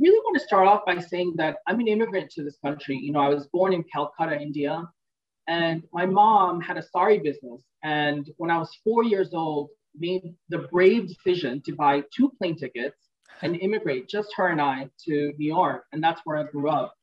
really 0.00 0.18
want 0.18 0.38
to 0.38 0.44
start 0.44 0.66
off 0.66 0.82
by 0.86 0.98
saying 0.98 1.34
that 1.36 1.58
I'm 1.66 1.80
an 1.80 1.88
immigrant 1.88 2.30
to 2.32 2.42
this 2.42 2.56
country. 2.64 2.96
You 2.96 3.12
know, 3.12 3.20
I 3.20 3.28
was 3.28 3.46
born 3.48 3.72
in 3.72 3.84
Calcutta, 3.84 4.40
India, 4.40 4.88
and 5.46 5.82
my 5.92 6.06
mom 6.06 6.60
had 6.60 6.78
a 6.78 6.82
sari 6.82 7.18
business. 7.18 7.62
And 7.82 8.28
when 8.36 8.50
I 8.50 8.58
was 8.58 8.70
four 8.84 9.04
years 9.04 9.34
old, 9.34 9.68
made 9.98 10.22
the 10.48 10.58
brave 10.58 11.08
decision 11.08 11.60
to 11.62 11.74
buy 11.74 12.02
two 12.14 12.30
plane 12.38 12.56
tickets 12.56 12.96
and 13.42 13.56
immigrate, 13.56 14.08
just 14.08 14.32
her 14.36 14.48
and 14.48 14.60
I, 14.60 14.88
to 15.06 15.32
New 15.38 15.46
York. 15.46 15.84
And 15.92 16.02
that's 16.02 16.20
where 16.24 16.36
I 16.36 16.44
grew 16.44 16.70
up. 16.70 16.94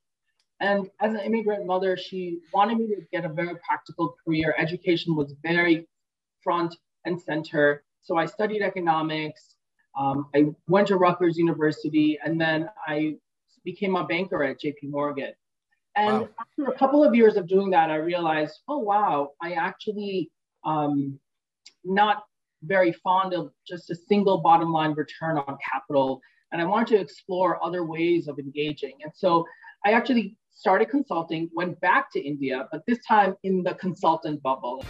And 0.59 0.89
as 1.01 1.13
an 1.13 1.19
immigrant 1.19 1.65
mother, 1.65 1.97
she 1.97 2.39
wanted 2.53 2.77
me 2.77 2.87
to 2.87 3.01
get 3.11 3.25
a 3.25 3.29
very 3.29 3.55
practical 3.67 4.15
career. 4.23 4.55
Education 4.57 5.15
was 5.15 5.35
very 5.43 5.87
front 6.43 6.75
and 7.05 7.21
center. 7.21 7.83
So 8.01 8.17
I 8.17 8.25
studied 8.25 8.61
economics. 8.61 9.56
Um, 9.97 10.27
I 10.35 10.45
went 10.67 10.87
to 10.89 10.97
Rutgers 10.97 11.37
University, 11.37 12.19
and 12.23 12.39
then 12.39 12.69
I 12.87 13.15
became 13.63 13.95
a 13.95 14.05
banker 14.05 14.43
at 14.43 14.61
JP 14.61 14.83
Morgan. 14.83 15.33
And 15.95 16.21
wow. 16.21 16.29
after 16.39 16.71
a 16.71 16.77
couple 16.77 17.03
of 17.03 17.15
years 17.15 17.37
of 17.37 17.47
doing 17.47 17.71
that, 17.71 17.89
I 17.89 17.95
realized, 17.95 18.59
oh, 18.67 18.77
wow, 18.77 19.31
I 19.41 19.53
actually 19.53 20.29
um, 20.63 21.19
not 21.83 22.23
very 22.63 22.91
fond 22.91 23.33
of 23.33 23.51
just 23.67 23.89
a 23.89 23.95
single 23.95 24.37
bottom 24.39 24.71
line 24.71 24.93
return 24.93 25.37
on 25.37 25.57
capital. 25.73 26.21
And 26.51 26.61
I 26.61 26.65
wanted 26.65 26.87
to 26.89 27.01
explore 27.01 27.63
other 27.63 27.83
ways 27.83 28.27
of 28.27 28.37
engaging. 28.37 28.93
And 29.03 29.11
so 29.15 29.45
I 29.85 29.93
actually 29.93 30.37
started 30.51 30.89
consulting, 30.89 31.49
went 31.53 31.79
back 31.81 32.11
to 32.11 32.19
India, 32.19 32.67
but 32.71 32.83
this 32.87 32.99
time 33.05 33.35
in 33.43 33.63
the 33.63 33.73
consultant 33.75 34.41
bubble. 34.43 34.83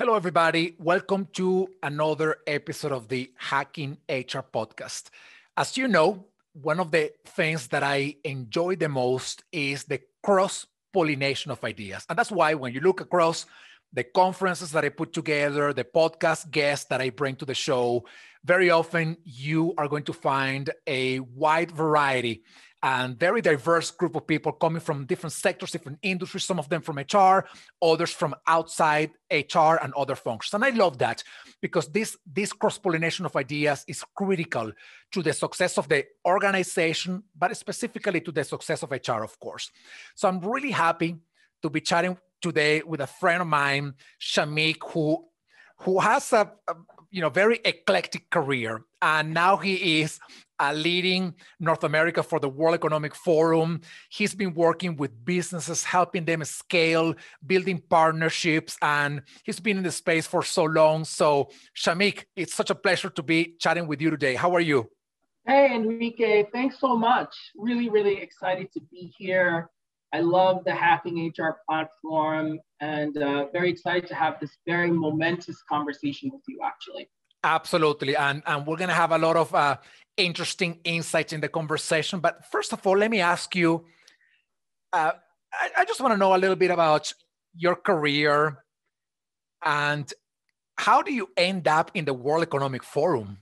Hello, 0.00 0.14
everybody. 0.14 0.74
Welcome 0.78 1.28
to 1.34 1.68
another 1.82 2.36
episode 2.46 2.90
of 2.90 3.08
the 3.08 3.30
Hacking 3.36 3.98
HR 4.08 4.40
podcast. 4.50 5.10
As 5.58 5.76
you 5.76 5.88
know, 5.88 6.24
one 6.54 6.80
of 6.80 6.90
the 6.90 7.12
things 7.26 7.68
that 7.68 7.82
I 7.82 8.16
enjoy 8.24 8.76
the 8.76 8.88
most 8.88 9.44
is 9.52 9.84
the 9.84 10.00
cross 10.22 10.64
pollination 10.94 11.50
of 11.50 11.62
ideas. 11.62 12.06
And 12.08 12.18
that's 12.18 12.32
why 12.32 12.54
when 12.54 12.72
you 12.72 12.80
look 12.80 13.02
across 13.02 13.44
the 13.92 14.04
conferences 14.04 14.72
that 14.72 14.86
I 14.86 14.88
put 14.88 15.12
together, 15.12 15.74
the 15.74 15.84
podcast 15.84 16.50
guests 16.50 16.86
that 16.86 17.02
I 17.02 17.10
bring 17.10 17.36
to 17.36 17.44
the 17.44 17.52
show, 17.52 18.06
very 18.42 18.70
often 18.70 19.18
you 19.22 19.74
are 19.76 19.86
going 19.86 20.04
to 20.04 20.14
find 20.14 20.70
a 20.86 21.20
wide 21.20 21.72
variety 21.72 22.42
and 22.82 23.18
very 23.18 23.42
diverse 23.42 23.90
group 23.90 24.16
of 24.16 24.26
people 24.26 24.52
coming 24.52 24.80
from 24.80 25.04
different 25.04 25.32
sectors, 25.32 25.70
different 25.70 25.98
industries, 26.02 26.44
some 26.44 26.58
of 26.58 26.68
them 26.68 26.80
from 26.80 26.98
HR, 26.98 27.44
others 27.82 28.10
from 28.10 28.34
outside 28.46 29.10
HR 29.30 29.76
and 29.82 29.92
other 29.94 30.14
functions. 30.14 30.54
And 30.54 30.64
I 30.64 30.70
love 30.70 30.98
that 30.98 31.22
because 31.60 31.88
this, 31.88 32.16
this 32.26 32.52
cross-pollination 32.52 33.26
of 33.26 33.36
ideas 33.36 33.84
is 33.86 34.02
critical 34.14 34.72
to 35.12 35.22
the 35.22 35.32
success 35.32 35.76
of 35.76 35.88
the 35.88 36.06
organization, 36.26 37.22
but 37.36 37.54
specifically 37.56 38.20
to 38.22 38.32
the 38.32 38.44
success 38.44 38.82
of 38.82 38.90
HR, 38.90 39.22
of 39.22 39.38
course. 39.38 39.70
So 40.14 40.28
I'm 40.28 40.40
really 40.40 40.70
happy 40.70 41.16
to 41.62 41.68
be 41.68 41.80
chatting 41.80 42.16
today 42.40 42.82
with 42.82 43.00
a 43.00 43.06
friend 43.06 43.42
of 43.42 43.48
mine, 43.48 43.94
Shameek, 44.20 44.78
who 44.92 45.26
who 45.80 45.98
has 45.98 46.32
a, 46.34 46.52
you 47.10 47.20
know 47.20 47.28
very 47.28 47.60
eclectic 47.64 48.30
career 48.30 48.84
and 49.02 49.32
now 49.32 49.56
he 49.56 50.00
is 50.00 50.18
uh, 50.60 50.72
leading 50.74 51.34
North 51.58 51.84
America 51.84 52.22
for 52.22 52.38
the 52.38 52.48
World 52.48 52.74
Economic 52.74 53.14
Forum. 53.14 53.80
He's 54.10 54.34
been 54.34 54.52
working 54.52 54.96
with 54.96 55.24
businesses, 55.24 55.82
helping 55.82 56.26
them 56.26 56.44
scale, 56.44 57.14
building 57.46 57.82
partnerships, 57.88 58.76
and 58.82 59.22
he's 59.42 59.58
been 59.58 59.78
in 59.78 59.82
the 59.82 59.90
space 59.90 60.26
for 60.26 60.42
so 60.42 60.64
long. 60.64 61.04
So, 61.04 61.48
Shameek, 61.74 62.24
it's 62.36 62.54
such 62.54 62.68
a 62.68 62.74
pleasure 62.74 63.08
to 63.08 63.22
be 63.22 63.54
chatting 63.58 63.86
with 63.86 64.02
you 64.02 64.10
today. 64.10 64.34
How 64.34 64.54
are 64.54 64.60
you? 64.60 64.90
Hey, 65.46 65.74
Enrique, 65.74 66.44
thanks 66.52 66.78
so 66.78 66.94
much. 66.94 67.34
Really, 67.56 67.88
really 67.88 68.18
excited 68.18 68.70
to 68.74 68.80
be 68.92 69.12
here. 69.16 69.70
I 70.12 70.20
love 70.20 70.64
the 70.64 70.74
Hacking 70.74 71.32
HR 71.36 71.58
platform 71.68 72.58
and 72.80 73.16
uh, 73.16 73.46
very 73.52 73.70
excited 73.70 74.08
to 74.08 74.14
have 74.14 74.40
this 74.40 74.50
very 74.66 74.90
momentous 74.90 75.62
conversation 75.68 76.30
with 76.32 76.42
you, 76.48 76.58
actually. 76.64 77.08
Absolutely. 77.44 78.16
And, 78.16 78.42
and 78.46 78.66
we're 78.66 78.76
going 78.76 78.88
to 78.88 78.94
have 78.94 79.12
a 79.12 79.18
lot 79.18 79.36
of 79.36 79.54
uh, 79.54 79.76
interesting 80.16 80.80
insights 80.84 81.32
in 81.32 81.40
the 81.40 81.48
conversation. 81.48 82.20
But 82.20 82.44
first 82.50 82.72
of 82.72 82.84
all, 82.86 82.98
let 82.98 83.10
me 83.10 83.20
ask 83.20 83.54
you 83.54 83.86
uh, 84.92 85.12
I, 85.52 85.70
I 85.78 85.84
just 85.84 86.00
want 86.00 86.12
to 86.12 86.18
know 86.18 86.34
a 86.34 86.38
little 86.38 86.56
bit 86.56 86.70
about 86.70 87.12
your 87.54 87.76
career 87.76 88.64
and 89.64 90.12
how 90.76 91.02
do 91.02 91.12
you 91.12 91.28
end 91.36 91.68
up 91.68 91.90
in 91.94 92.04
the 92.04 92.14
World 92.14 92.42
Economic 92.42 92.82
Forum? 92.82 93.38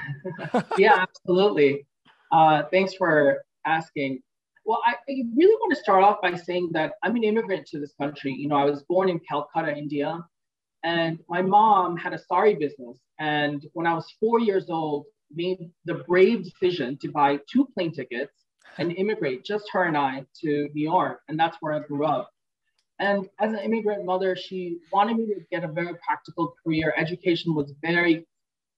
yeah, 0.78 1.04
absolutely. 1.06 1.86
Uh, 2.32 2.64
thanks 2.72 2.94
for 2.94 3.44
asking. 3.64 4.20
Well, 4.64 4.80
I, 4.86 4.92
I, 4.92 5.24
really 5.36 5.56
want 5.56 5.74
to 5.74 5.80
start 5.80 6.04
off 6.04 6.22
by 6.22 6.36
saying 6.36 6.70
that 6.72 6.92
I'm 7.02 7.16
an 7.16 7.24
immigrant 7.24 7.66
to 7.68 7.80
this 7.80 7.92
country. 8.00 8.32
You 8.32 8.48
know, 8.48 8.56
I 8.56 8.64
was 8.64 8.84
born 8.84 9.08
in 9.08 9.18
Calcutta, 9.18 9.76
India, 9.76 10.24
and 10.84 11.18
my 11.28 11.42
mom 11.42 11.96
had 11.96 12.12
a 12.12 12.18
sari 12.18 12.54
business. 12.54 12.98
And 13.18 13.66
when 13.72 13.86
I 13.86 13.94
was 13.94 14.06
four 14.20 14.40
years 14.40 14.70
old, 14.70 15.06
made 15.34 15.70
the 15.84 15.94
brave 16.06 16.44
decision 16.44 16.98
to 16.98 17.10
buy 17.10 17.38
two 17.50 17.66
plane 17.74 17.92
tickets 17.92 18.32
and 18.78 18.92
immigrate, 18.92 19.44
just 19.44 19.64
her 19.72 19.84
and 19.84 19.96
I, 19.96 20.24
to 20.42 20.68
New 20.74 20.82
York. 20.82 21.20
And 21.28 21.38
that's 21.38 21.56
where 21.60 21.72
I 21.72 21.80
grew 21.80 22.06
up. 22.06 22.30
And 22.98 23.28
as 23.40 23.52
an 23.52 23.58
immigrant 23.58 24.04
mother, 24.04 24.36
she 24.36 24.78
wanted 24.92 25.16
me 25.16 25.26
to 25.26 25.40
get 25.50 25.64
a 25.64 25.68
very 25.68 25.94
practical 26.06 26.54
career. 26.62 26.94
Education 26.96 27.54
was 27.54 27.72
very 27.82 28.26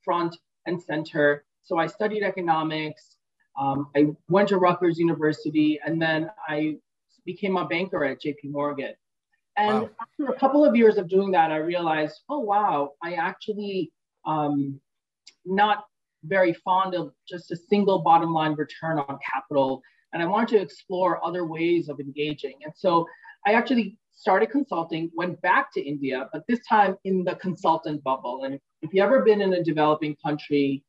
front 0.04 0.36
and 0.66 0.82
center. 0.82 1.44
So 1.62 1.78
I 1.78 1.86
studied 1.86 2.22
economics. 2.22 3.13
Um, 3.58 3.88
I 3.96 4.08
went 4.28 4.48
to 4.48 4.58
Rutgers 4.58 4.98
University, 4.98 5.80
and 5.84 6.00
then 6.00 6.30
I 6.48 6.76
became 7.24 7.56
a 7.56 7.66
banker 7.66 8.04
at 8.04 8.20
JP 8.20 8.50
Morgan. 8.50 8.94
And 9.56 9.82
wow. 9.82 9.90
after 10.00 10.32
a 10.32 10.38
couple 10.38 10.64
of 10.64 10.74
years 10.74 10.96
of 10.98 11.08
doing 11.08 11.30
that, 11.32 11.52
I 11.52 11.56
realized, 11.56 12.20
oh, 12.28 12.40
wow, 12.40 12.92
I 13.02 13.14
actually 13.14 13.92
um, 14.26 14.80
not 15.44 15.84
very 16.24 16.54
fond 16.54 16.94
of 16.94 17.12
just 17.28 17.50
a 17.52 17.56
single 17.56 18.00
bottom 18.00 18.32
line 18.32 18.54
return 18.54 18.98
on 18.98 19.18
capital. 19.32 19.82
And 20.12 20.22
I 20.22 20.26
wanted 20.26 20.48
to 20.56 20.62
explore 20.62 21.24
other 21.24 21.44
ways 21.46 21.88
of 21.88 22.00
engaging. 22.00 22.54
And 22.64 22.72
so 22.74 23.06
I 23.46 23.52
actually 23.52 23.98
started 24.12 24.50
consulting, 24.50 25.10
went 25.14 25.40
back 25.42 25.72
to 25.74 25.82
India, 25.82 26.28
but 26.32 26.44
this 26.48 26.60
time 26.66 26.96
in 27.04 27.24
the 27.24 27.34
consultant 27.36 28.02
bubble. 28.02 28.44
And 28.44 28.58
if 28.82 28.92
you've 28.92 29.04
ever 29.04 29.22
been 29.22 29.40
in 29.40 29.52
a 29.52 29.62
developing 29.62 30.16
country, 30.24 30.82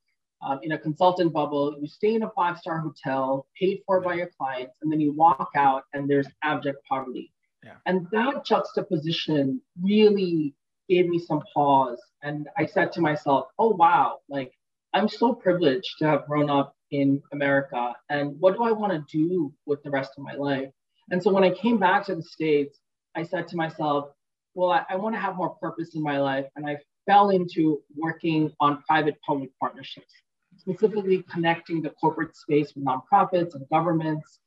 um, 0.45 0.59
in 0.63 0.73
a 0.73 0.77
consultant 0.77 1.33
bubble, 1.33 1.75
you 1.79 1.87
stay 1.87 2.15
in 2.15 2.23
a 2.23 2.29
five 2.35 2.57
star 2.59 2.79
hotel, 2.79 3.47
paid 3.59 3.81
for 3.85 3.99
by 3.99 4.13
your 4.13 4.29
clients, 4.37 4.77
and 4.81 4.91
then 4.91 4.99
you 4.99 5.11
walk 5.11 5.49
out 5.55 5.83
and 5.93 6.09
there's 6.09 6.27
abject 6.43 6.77
poverty. 6.87 7.31
Yeah. 7.63 7.73
And 7.87 8.07
that 8.11 8.45
juxtaposition 8.45 9.59
really 9.81 10.53
gave 10.87 11.07
me 11.07 11.17
some 11.17 11.41
pause. 11.53 11.99
And 12.21 12.47
I 12.57 12.65
said 12.65 12.91
to 12.93 13.01
myself, 13.01 13.47
oh, 13.57 13.69
wow, 13.69 14.19
like 14.29 14.51
I'm 14.93 15.09
so 15.09 15.33
privileged 15.33 15.95
to 15.99 16.05
have 16.05 16.27
grown 16.27 16.49
up 16.49 16.75
in 16.91 17.21
America. 17.33 17.93
And 18.09 18.39
what 18.39 18.55
do 18.55 18.63
I 18.63 18.71
want 18.71 18.93
to 18.93 19.03
do 19.11 19.51
with 19.65 19.81
the 19.83 19.89
rest 19.89 20.11
of 20.17 20.23
my 20.23 20.33
life? 20.33 20.69
And 21.11 21.21
so 21.21 21.31
when 21.31 21.43
I 21.43 21.49
came 21.51 21.77
back 21.77 22.05
to 22.05 22.15
the 22.15 22.23
States, 22.23 22.79
I 23.15 23.23
said 23.23 23.47
to 23.49 23.55
myself, 23.55 24.09
well, 24.53 24.71
I, 24.71 24.85
I 24.89 24.95
want 24.95 25.15
to 25.15 25.19
have 25.19 25.35
more 25.35 25.55
purpose 25.55 25.95
in 25.95 26.03
my 26.03 26.19
life. 26.19 26.45
And 26.55 26.67
I 26.67 26.77
fell 27.05 27.29
into 27.29 27.81
working 27.95 28.51
on 28.59 28.83
private 28.87 29.17
public 29.25 29.51
partnerships, 29.59 30.13
specifically 30.57 31.23
connecting 31.31 31.81
the 31.81 31.89
corporate 31.91 32.35
space 32.35 32.73
with 32.75 32.85
nonprofits 32.85 33.55
and 33.55 33.67
governments. 33.69 34.39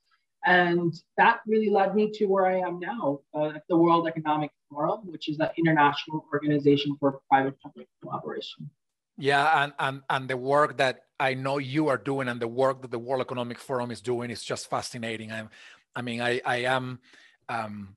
And 0.45 0.95
that 1.17 1.41
really 1.47 1.69
led 1.69 1.95
me 1.95 2.11
to 2.13 2.27
where 2.27 2.47
I 2.47 2.59
am 2.61 2.79
now 2.79 3.21
uh, 3.35 3.57
at 3.57 3.65
the 3.69 3.77
World 3.77 4.07
Economic 4.07 4.51
Forum, 4.71 5.01
which 5.05 5.29
is 5.29 5.39
an 5.41 5.51
international 5.59 6.25
organization 6.33 6.97
for 7.01 7.21
private 7.29 7.61
public 7.61 7.89
collaboration. 8.01 8.71
Yeah, 9.17 9.65
and, 9.65 9.73
and 9.81 10.03
and 10.09 10.29
the 10.29 10.37
work 10.37 10.77
that 10.77 11.07
I 11.19 11.35
know 11.35 11.59
you 11.59 11.89
are 11.89 11.97
doing 11.97 12.29
and 12.29 12.41
the 12.41 12.47
work 12.47 12.83
that 12.83 12.93
the 12.93 13.01
World 13.01 13.21
Economic 13.21 13.59
Forum 13.59 13.91
is 13.91 14.01
doing 14.01 14.31
is 14.31 14.45
just 14.45 14.71
fascinating. 14.71 15.33
I, 15.33 15.49
I 15.97 16.03
mean, 16.03 16.21
I 16.21 16.41
I 16.45 16.57
am. 16.59 17.01
Um, 17.49 17.97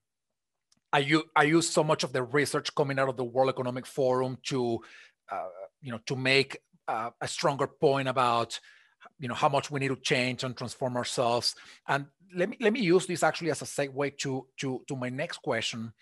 I 0.93 0.99
use, 0.99 1.23
I 1.35 1.43
use 1.43 1.69
so 1.69 1.83
much 1.83 2.03
of 2.03 2.11
the 2.11 2.23
research 2.23 2.73
coming 2.75 2.99
out 2.99 3.07
of 3.07 3.15
the 3.15 3.23
World 3.23 3.49
Economic 3.49 3.85
Forum 3.85 4.37
to, 4.43 4.81
uh, 5.31 5.47
you 5.81 5.91
know, 5.91 5.99
to 6.07 6.15
make 6.15 6.57
a 7.21 7.27
stronger 7.27 7.67
point 7.67 8.07
about, 8.07 8.59
you 9.19 9.27
know, 9.27 9.35
how 9.35 9.49
much 9.49 9.71
we 9.71 9.79
need 9.79 9.89
to 9.89 9.95
change 9.95 10.43
and 10.43 10.55
transform 10.55 10.95
ourselves. 10.97 11.55
And 11.87 12.05
let 12.35 12.49
me 12.49 12.57
let 12.59 12.73
me 12.73 12.81
use 12.81 13.05
this 13.05 13.23
actually 13.23 13.51
as 13.51 13.61
a 13.61 13.65
segue 13.65 14.17
to 14.19 14.47
to 14.57 14.81
to 14.87 14.95
my 14.95 15.09
next 15.09 15.37
question. 15.37 15.93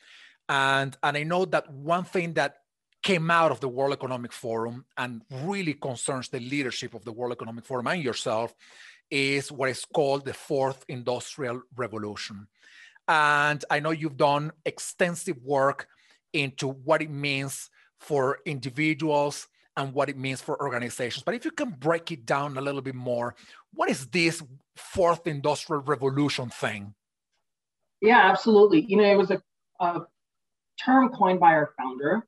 And 0.48 0.96
and 1.02 1.18
I 1.18 1.24
know 1.24 1.46
that 1.46 1.72
one 1.72 2.04
thing 2.04 2.34
that 2.34 2.58
came 3.02 3.32
out 3.32 3.52
of 3.52 3.60
the 3.60 3.70
World 3.70 3.94
Economic 3.94 4.34
Forum 4.34 4.86
and 4.98 5.22
really 5.44 5.74
concerns 5.74 6.30
the 6.30 6.40
leadership 6.40 6.94
of 6.94 7.06
the 7.06 7.14
World 7.14 7.32
Economic 7.32 7.66
Forum 7.66 7.88
and 7.88 8.04
yourself 8.04 8.54
is 9.10 9.52
what 9.52 9.70
is 9.70 9.86
called 9.86 10.26
the 10.26 10.34
fourth 10.34 10.84
industrial 10.88 11.62
revolution. 11.76 12.48
And 13.08 13.64
I 13.70 13.80
know 13.80 13.92
you've 13.92 14.18
done 14.18 14.52
extensive 14.66 15.38
work 15.44 15.88
into 16.34 16.68
what 16.68 17.02
it 17.02 17.10
means 17.10 17.70
for 18.00 18.40
individuals 18.46 19.48
and 19.80 19.94
what 19.94 20.10
it 20.10 20.18
means 20.18 20.42
for 20.42 20.62
organizations. 20.62 21.24
But 21.24 21.36
if 21.36 21.46
you 21.46 21.52
can 21.52 21.72
break 21.72 22.12
it 22.12 22.26
down 22.26 22.58
a 22.58 22.62
little 22.62 22.82
bit 22.82 22.96
more, 22.96 23.36
what 23.74 23.90
is 23.90 24.06
this 24.08 24.44
fourth 24.76 25.26
industrial 25.26 25.82
revolution 25.82 26.50
thing? 26.50 26.94
Yeah, 28.02 28.30
absolutely. 28.30 28.82
You 28.82 28.98
know, 28.98 29.12
it 29.12 29.18
was 29.18 29.32
a, 29.32 29.42
a 29.80 30.02
term 30.84 31.10
coined 31.10 31.40
by 31.40 31.54
our 31.54 31.74
founder, 31.78 32.28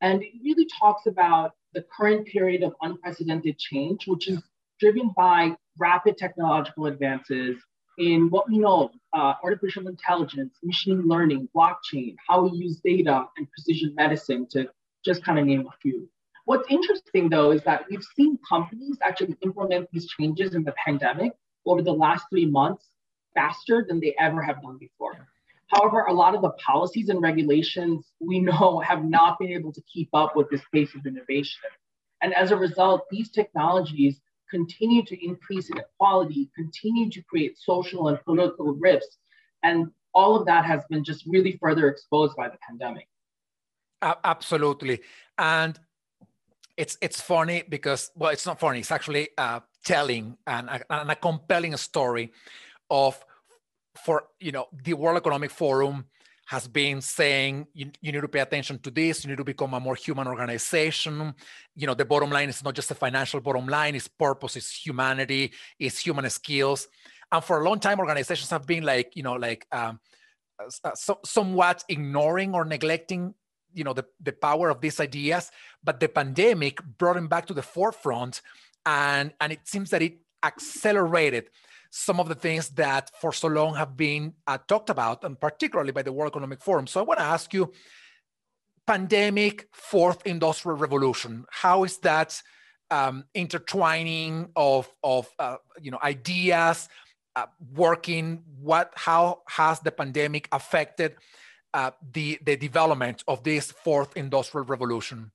and 0.00 0.22
it 0.22 0.32
really 0.42 0.66
talks 0.80 1.06
about 1.06 1.52
the 1.74 1.84
current 1.96 2.26
period 2.26 2.62
of 2.62 2.74
unprecedented 2.82 3.58
change, 3.58 4.06
which 4.06 4.28
is 4.28 4.42
driven 4.80 5.10
by 5.16 5.56
rapid 5.78 6.18
technological 6.18 6.86
advances 6.86 7.56
in 7.98 8.28
what 8.30 8.48
we 8.48 8.58
know 8.58 8.90
uh, 9.16 9.34
artificial 9.44 9.86
intelligence, 9.86 10.56
machine 10.62 11.02
learning, 11.06 11.48
blockchain, 11.54 12.14
how 12.28 12.42
we 12.42 12.58
use 12.58 12.80
data, 12.84 13.26
and 13.36 13.46
precision 13.50 13.94
medicine, 13.94 14.46
to 14.50 14.68
just 15.04 15.24
kind 15.24 15.38
of 15.38 15.46
name 15.46 15.66
a 15.66 15.76
few. 15.80 16.08
What's 16.44 16.70
interesting 16.70 17.28
though 17.28 17.52
is 17.52 17.62
that 17.62 17.84
we've 17.90 18.04
seen 18.16 18.38
companies 18.48 18.98
actually 19.02 19.36
implement 19.42 19.88
these 19.92 20.08
changes 20.08 20.54
in 20.54 20.64
the 20.64 20.74
pandemic 20.84 21.32
over 21.66 21.82
the 21.82 21.92
last 21.92 22.26
three 22.30 22.46
months 22.46 22.86
faster 23.34 23.84
than 23.88 24.00
they 24.00 24.14
ever 24.18 24.42
have 24.42 24.62
done 24.62 24.78
before. 24.78 25.28
However, 25.68 26.02
a 26.02 26.12
lot 26.12 26.34
of 26.34 26.42
the 26.42 26.50
policies 26.50 27.08
and 27.08 27.22
regulations 27.22 28.12
we 28.20 28.40
know 28.40 28.80
have 28.86 29.04
not 29.04 29.38
been 29.38 29.50
able 29.50 29.72
to 29.72 29.82
keep 29.92 30.08
up 30.12 30.36
with 30.36 30.50
this 30.50 30.62
pace 30.72 30.94
of 30.94 31.06
innovation. 31.06 31.62
And 32.22 32.34
as 32.34 32.50
a 32.50 32.56
result, 32.56 33.06
these 33.10 33.30
technologies 33.30 34.20
continue 34.50 35.02
to 35.04 35.24
increase 35.24 35.70
inequality, 35.70 36.50
continue 36.54 37.10
to 37.10 37.22
create 37.22 37.58
social 37.58 38.08
and 38.08 38.22
political 38.24 38.74
rifts. 38.74 39.18
And 39.62 39.90
all 40.14 40.36
of 40.36 40.46
that 40.46 40.64
has 40.66 40.82
been 40.90 41.02
just 41.02 41.24
really 41.26 41.56
further 41.60 41.88
exposed 41.88 42.36
by 42.36 42.48
the 42.48 42.58
pandemic. 42.68 43.08
Absolutely. 44.02 45.00
And 45.38 45.78
it's 46.76 46.96
it's 47.00 47.20
funny 47.20 47.62
because 47.68 48.10
well 48.14 48.30
it's 48.30 48.46
not 48.46 48.58
funny 48.58 48.80
it's 48.80 48.90
actually 48.90 49.28
uh, 49.36 49.60
telling 49.84 50.36
and 50.46 50.68
a, 50.68 50.80
and 50.90 51.10
a 51.10 51.16
compelling 51.16 51.76
story 51.76 52.32
of 52.90 53.22
for 53.96 54.24
you 54.40 54.52
know 54.52 54.66
the 54.84 54.94
world 54.94 55.16
economic 55.16 55.50
forum 55.50 56.06
has 56.46 56.66
been 56.68 57.00
saying 57.00 57.66
you, 57.72 57.90
you, 58.00 58.12
need 58.12 58.20
to 58.20 58.28
pay 58.28 58.40
attention 58.40 58.78
to 58.78 58.90
this 58.90 59.24
you 59.24 59.30
need 59.30 59.38
to 59.38 59.44
become 59.44 59.72
a 59.74 59.80
more 59.80 59.94
human 59.94 60.26
organization. 60.26 61.34
You 61.74 61.86
know 61.86 61.94
the 61.94 62.04
bottom 62.04 62.30
line 62.30 62.48
is 62.48 62.64
not 62.64 62.74
just 62.74 62.90
a 62.90 62.94
financial 62.94 63.40
bottom 63.40 63.66
line 63.66 63.94
it's 63.94 64.08
purpose 64.08 64.56
it's 64.56 64.72
humanity 64.86 65.52
it's 65.78 65.98
human 65.98 66.28
skills. 66.30 66.88
And 67.30 67.42
for 67.42 67.60
a 67.60 67.64
long 67.64 67.80
time 67.80 68.00
organizations 68.00 68.50
have 68.50 68.66
been 68.66 68.84
like 68.84 69.12
you 69.14 69.22
know 69.22 69.34
like 69.34 69.66
um, 69.72 70.00
uh, 70.84 70.94
so, 70.94 71.18
somewhat 71.24 71.84
ignoring 71.88 72.54
or 72.54 72.64
neglecting 72.64 73.34
you 73.74 73.84
know 73.84 73.92
the, 73.92 74.04
the 74.20 74.32
power 74.32 74.70
of 74.70 74.80
these 74.80 75.00
ideas 75.00 75.50
but 75.82 76.00
the 76.00 76.08
pandemic 76.08 76.82
brought 76.98 77.14
them 77.14 77.28
back 77.28 77.46
to 77.46 77.54
the 77.54 77.62
forefront 77.62 78.42
and 78.86 79.32
and 79.40 79.52
it 79.52 79.60
seems 79.64 79.90
that 79.90 80.02
it 80.02 80.18
accelerated 80.42 81.48
some 81.94 82.18
of 82.18 82.28
the 82.28 82.34
things 82.34 82.70
that 82.70 83.10
for 83.20 83.32
so 83.34 83.48
long 83.48 83.74
have 83.74 83.96
been 83.98 84.32
uh, 84.46 84.56
talked 84.66 84.88
about, 84.88 85.24
and 85.24 85.38
particularly 85.38 85.92
by 85.92 86.00
the 86.00 86.12
World 86.12 86.32
Economic 86.32 86.62
Forum. 86.62 86.86
So 86.86 87.00
I 87.00 87.02
want 87.02 87.20
to 87.20 87.24
ask 87.24 87.52
you, 87.52 87.70
pandemic, 88.86 89.68
fourth 89.72 90.26
industrial 90.26 90.78
revolution, 90.78 91.44
how 91.50 91.84
is 91.84 91.98
that 91.98 92.42
um, 92.90 93.24
intertwining 93.34 94.48
of, 94.56 94.90
of 95.04 95.28
uh, 95.38 95.56
you 95.82 95.90
know, 95.90 95.98
ideas, 96.02 96.88
uh, 97.36 97.46
working? 97.74 98.42
What, 98.58 98.92
how 98.96 99.42
has 99.48 99.80
the 99.80 99.92
pandemic 99.92 100.48
affected 100.50 101.16
uh, 101.74 101.90
the, 102.12 102.38
the 102.44 102.56
development 102.56 103.24
of 103.28 103.42
this 103.42 103.70
fourth 103.70 104.16
industrial 104.16 104.66
revolution? 104.66 105.30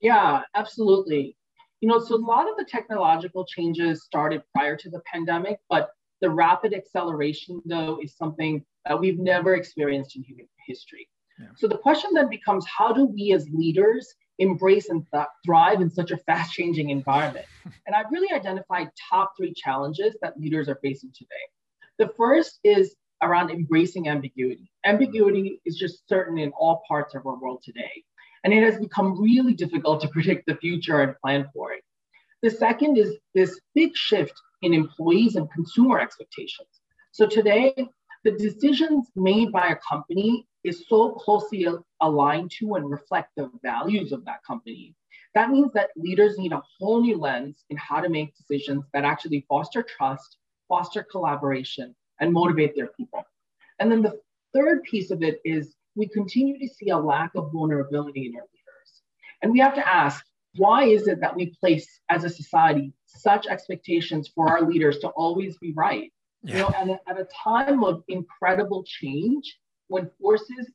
Yeah, 0.00 0.42
absolutely. 0.54 1.36
You 1.80 1.88
know, 1.88 1.98
so 1.98 2.16
a 2.16 2.16
lot 2.16 2.48
of 2.48 2.56
the 2.56 2.64
technological 2.64 3.44
changes 3.44 4.04
started 4.04 4.42
prior 4.54 4.76
to 4.76 4.90
the 4.90 5.00
pandemic, 5.12 5.58
but 5.68 5.90
the 6.20 6.30
rapid 6.30 6.74
acceleration, 6.74 7.60
though, 7.64 7.98
is 8.02 8.16
something 8.16 8.64
that 8.86 8.98
we've 8.98 9.18
never 9.18 9.54
experienced 9.54 10.16
in 10.16 10.22
human 10.22 10.48
history. 10.66 11.08
Yeah. 11.38 11.48
So 11.56 11.66
the 11.66 11.78
question 11.78 12.10
then 12.14 12.28
becomes 12.28 12.66
how 12.66 12.92
do 12.92 13.06
we 13.06 13.32
as 13.32 13.48
leaders 13.50 14.14
embrace 14.38 14.88
and 14.88 15.04
th- 15.12 15.26
thrive 15.44 15.80
in 15.80 15.90
such 15.90 16.10
a 16.10 16.16
fast 16.18 16.52
changing 16.52 16.90
environment? 16.90 17.46
and 17.86 17.94
I've 17.94 18.10
really 18.10 18.32
identified 18.32 18.90
top 19.10 19.32
three 19.36 19.52
challenges 19.54 20.16
that 20.22 20.38
leaders 20.38 20.68
are 20.68 20.78
facing 20.82 21.10
today. 21.12 21.28
The 21.98 22.08
first 22.16 22.60
is 22.64 22.96
around 23.22 23.50
embracing 23.50 24.08
ambiguity. 24.08 24.70
Ambiguity 24.84 25.60
is 25.64 25.76
just 25.76 26.08
certain 26.08 26.38
in 26.38 26.50
all 26.58 26.82
parts 26.88 27.14
of 27.14 27.26
our 27.26 27.38
world 27.38 27.62
today 27.64 28.04
and 28.44 28.52
it 28.52 28.62
has 28.62 28.78
become 28.78 29.20
really 29.20 29.54
difficult 29.54 30.00
to 30.00 30.08
predict 30.12 30.46
the 30.46 30.56
future 30.56 31.00
and 31.00 31.16
plan 31.20 31.48
for 31.54 31.72
it. 31.72 31.82
The 32.42 32.50
second 32.50 32.98
is 32.98 33.16
this 33.34 33.60
big 33.74 33.96
shift 33.96 34.34
in 34.62 34.74
employees 34.74 35.36
and 35.36 35.50
consumer 35.50 36.00
expectations. 36.00 36.68
So 37.12 37.26
today, 37.26 37.88
the 38.24 38.32
decisions 38.32 39.08
made 39.16 39.52
by 39.52 39.68
a 39.68 39.76
company 39.76 40.46
is 40.64 40.84
so 40.88 41.12
closely 41.12 41.66
aligned 42.00 42.50
to 42.58 42.74
and 42.74 42.90
reflect 42.90 43.30
the 43.36 43.50
values 43.62 44.12
of 44.12 44.24
that 44.24 44.44
company. 44.44 44.94
That 45.34 45.50
means 45.50 45.72
that 45.72 45.90
leaders 45.96 46.38
need 46.38 46.52
a 46.52 46.62
whole 46.78 47.00
new 47.00 47.16
lens 47.16 47.64
in 47.70 47.76
how 47.76 48.00
to 48.00 48.08
make 48.08 48.36
decisions 48.36 48.84
that 48.92 49.04
actually 49.04 49.44
foster 49.48 49.82
trust, 49.82 50.36
foster 50.68 51.02
collaboration, 51.02 51.94
and 52.22 52.32
motivate 52.32 52.74
their 52.74 52.86
people. 52.96 53.22
And 53.80 53.90
then 53.90 54.00
the 54.00 54.18
third 54.54 54.84
piece 54.84 55.10
of 55.10 55.22
it 55.22 55.40
is 55.44 55.74
we 55.96 56.08
continue 56.08 56.58
to 56.58 56.68
see 56.72 56.90
a 56.90 56.96
lack 56.96 57.32
of 57.34 57.50
vulnerability 57.52 58.26
in 58.26 58.36
our 58.36 58.42
leaders. 58.42 59.02
And 59.42 59.52
we 59.52 59.58
have 59.58 59.74
to 59.74 59.86
ask, 59.86 60.24
why 60.56 60.84
is 60.84 61.08
it 61.08 61.20
that 61.20 61.34
we 61.34 61.54
place 61.60 62.00
as 62.10 62.24
a 62.24 62.30
society 62.30 62.92
such 63.06 63.46
expectations 63.46 64.30
for 64.34 64.48
our 64.48 64.62
leaders 64.62 64.98
to 65.00 65.08
always 65.08 65.58
be 65.58 65.72
right? 65.72 66.12
Yeah. 66.42 66.54
You 66.54 66.60
know, 66.60 66.74
and 66.78 66.90
at 67.08 67.20
a 67.20 67.26
time 67.42 67.82
of 67.82 68.04
incredible 68.08 68.84
change, 68.86 69.58
when 69.88 70.08
forces 70.20 70.70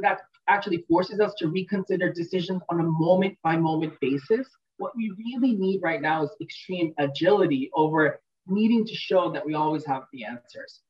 that 0.00 0.20
actually 0.48 0.84
forces 0.88 1.20
us 1.20 1.34
to 1.34 1.48
reconsider 1.48 2.10
decisions 2.12 2.62
on 2.70 2.80
a 2.80 2.84
moment 2.84 3.36
by 3.44 3.56
moment 3.56 3.92
basis, 4.00 4.48
what 4.78 4.96
we 4.96 5.12
really 5.18 5.54
need 5.54 5.80
right 5.82 6.00
now 6.00 6.24
is 6.24 6.30
extreme 6.40 6.94
agility 6.98 7.70
over 7.74 8.20
needing 8.50 8.84
to 8.86 8.94
show 8.94 9.32
that 9.32 9.44
we 9.44 9.54
always 9.54 9.84
have 9.86 10.02
the 10.12 10.24
answers. 10.24 10.80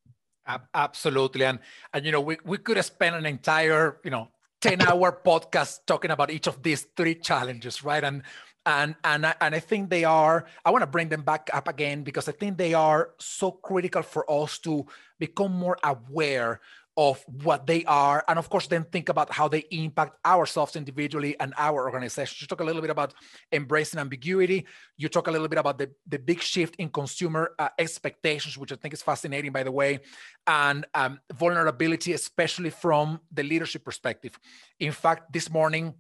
Absolutely. 0.75 1.45
And, 1.45 1.61
and 1.93 2.05
you 2.05 2.13
know, 2.13 2.21
we, 2.21 2.39
we 2.45 2.59
could 2.59 2.83
spent 2.85 3.15
an 3.15 3.27
entire, 3.27 3.99
you 4.05 4.11
know, 4.11 4.29
10 4.61 4.83
hour 4.83 5.21
podcast 5.27 5.81
talking 5.87 6.11
about 6.11 6.31
each 6.31 6.47
of 6.47 6.63
these 6.63 6.87
three 6.97 7.15
challenges, 7.15 7.85
right? 7.85 8.03
And 8.03 8.23
and 8.67 8.95
and 9.05 9.27
I, 9.27 9.35
and 9.41 9.55
I 9.55 9.59
think 9.59 9.89
they 9.89 10.05
are 10.05 10.47
i 10.65 10.71
want 10.71 10.83
to 10.83 10.87
bring 10.87 11.09
them 11.09 11.23
back 11.23 11.49
up 11.53 11.67
again 11.67 12.03
because 12.03 12.29
i 12.29 12.33
think 12.33 12.59
they 12.59 12.75
are 12.75 13.11
so 13.19 13.53
critical 13.53 14.03
for 14.03 14.31
us 14.31 14.59
to 14.61 14.85
become 15.19 15.53
more 15.53 15.79
aware 15.83 16.61
of 16.97 17.25
what 17.45 17.67
they 17.67 17.85
are 17.85 18.25
and 18.29 18.39
of 18.39 18.51
course 18.51 18.67
then 18.67 18.85
think 18.85 19.09
about 19.09 19.33
how 19.33 19.47
they 19.49 19.65
impact 19.71 20.17
ourselves 20.27 20.77
individually 20.77 21.39
and 21.41 21.55
our 21.57 21.85
organization. 21.85 22.39
You 22.41 22.47
talk 22.47 22.61
a 22.61 22.65
little 22.65 22.83
bit 22.83 22.91
about 22.91 23.15
embracing 23.53 24.01
ambiguity. 24.01 24.67
You 24.97 25.09
talk 25.09 25.29
a 25.29 25.31
little 25.31 25.49
bit 25.49 25.59
about 25.59 25.79
the, 25.79 25.91
the 26.07 26.19
big 26.19 26.43
shift 26.43 26.77
in 26.77 26.89
consumer 26.89 27.55
uh, 27.59 27.69
expectations 27.79 28.59
which 28.59 28.73
i 28.73 28.77
think 28.77 28.95
is 28.95 29.03
fascinating 29.03 29.53
by 29.53 29.63
the 29.63 29.73
way 29.73 30.01
and 30.47 30.87
um, 30.95 31.21
vulnerability 31.35 32.13
especially 32.13 32.71
from 32.71 33.21
the 33.33 33.43
leadership 33.43 33.85
perspective. 33.85 34.39
In 34.79 34.93
fact 34.93 35.33
this 35.33 35.51
morning 35.51 35.95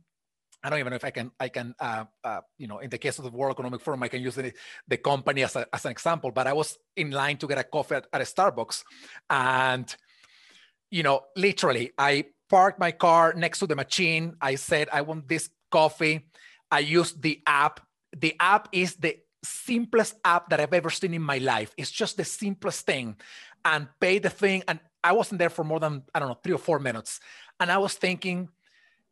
I 0.63 0.69
don't 0.69 0.79
even 0.79 0.91
know 0.91 0.97
if 0.97 1.05
I 1.05 1.11
can, 1.11 1.31
I 1.41 1.49
can, 1.49 1.75
uh, 1.81 2.05
uh, 2.23 2.41
you 2.59 2.67
know, 2.67 2.81
in 2.81 2.91
the 2.91 2.99
case 2.99 3.19
of 3.19 3.25
the 3.25 3.31
World 3.31 3.55
Economic 3.55 3.81
Forum, 3.81 4.03
I 4.03 4.09
can 4.09 4.21
use 4.21 4.35
the, 4.35 4.53
the 4.87 4.99
company 4.99 5.43
as, 5.43 5.57
a, 5.57 5.67
as 5.73 5.87
an 5.87 5.91
example, 5.91 6.33
but 6.33 6.47
I 6.47 6.53
was 6.53 6.77
in 6.97 7.11
line 7.11 7.39
to 7.39 7.47
get 7.47 7.57
a 7.57 7.65
coffee 7.65 7.95
at, 7.95 8.07
at 8.13 8.21
a 8.21 8.25
Starbucks 8.25 8.83
and 9.31 9.97
you 10.91 11.03
know, 11.03 11.23
literally, 11.37 11.93
I 11.97 12.27
parked 12.49 12.79
my 12.79 12.91
car 12.93 13.33
next 13.35 13.61
to 13.61 13.67
the 13.67 13.77
machine. 13.77 14.37
I 14.41 14.57
said, 14.57 14.89
I 14.93 15.03
want 15.03 15.29
this 15.29 15.49
coffee. 15.71 16.27
I 16.71 16.81
used 16.81 17.23
the 17.23 17.41
app. 17.47 17.81
The 18.17 18.35
app 18.41 18.69
is 18.73 18.97
the 18.97 19.17
simplest 19.43 20.17
app 20.25 20.51
that 20.51 20.61
I've 20.61 20.75
ever 20.75 20.91
seen 20.91 21.15
in 21.15 21.23
my 21.23 21.39
life. 21.39 21.73
It's 21.77 21.91
just 21.91 22.17
the 22.17 22.25
simplest 22.25 22.87
thing. 22.87 23.17
And 23.65 23.89
pay 24.01 24.19
the 24.19 24.31
thing. 24.31 24.65
And 24.67 24.81
I 25.05 25.13
wasn't 25.13 25.39
there 25.39 25.51
for 25.51 25.65
more 25.65 25.81
than, 25.81 26.03
I 26.15 26.19
don't 26.19 26.29
know, 26.29 26.39
three 26.43 26.55
or 26.55 26.59
four 26.59 26.79
minutes. 26.79 27.21
And 27.59 27.71
I 27.71 27.79
was 27.79 27.95
thinking, 27.95 28.49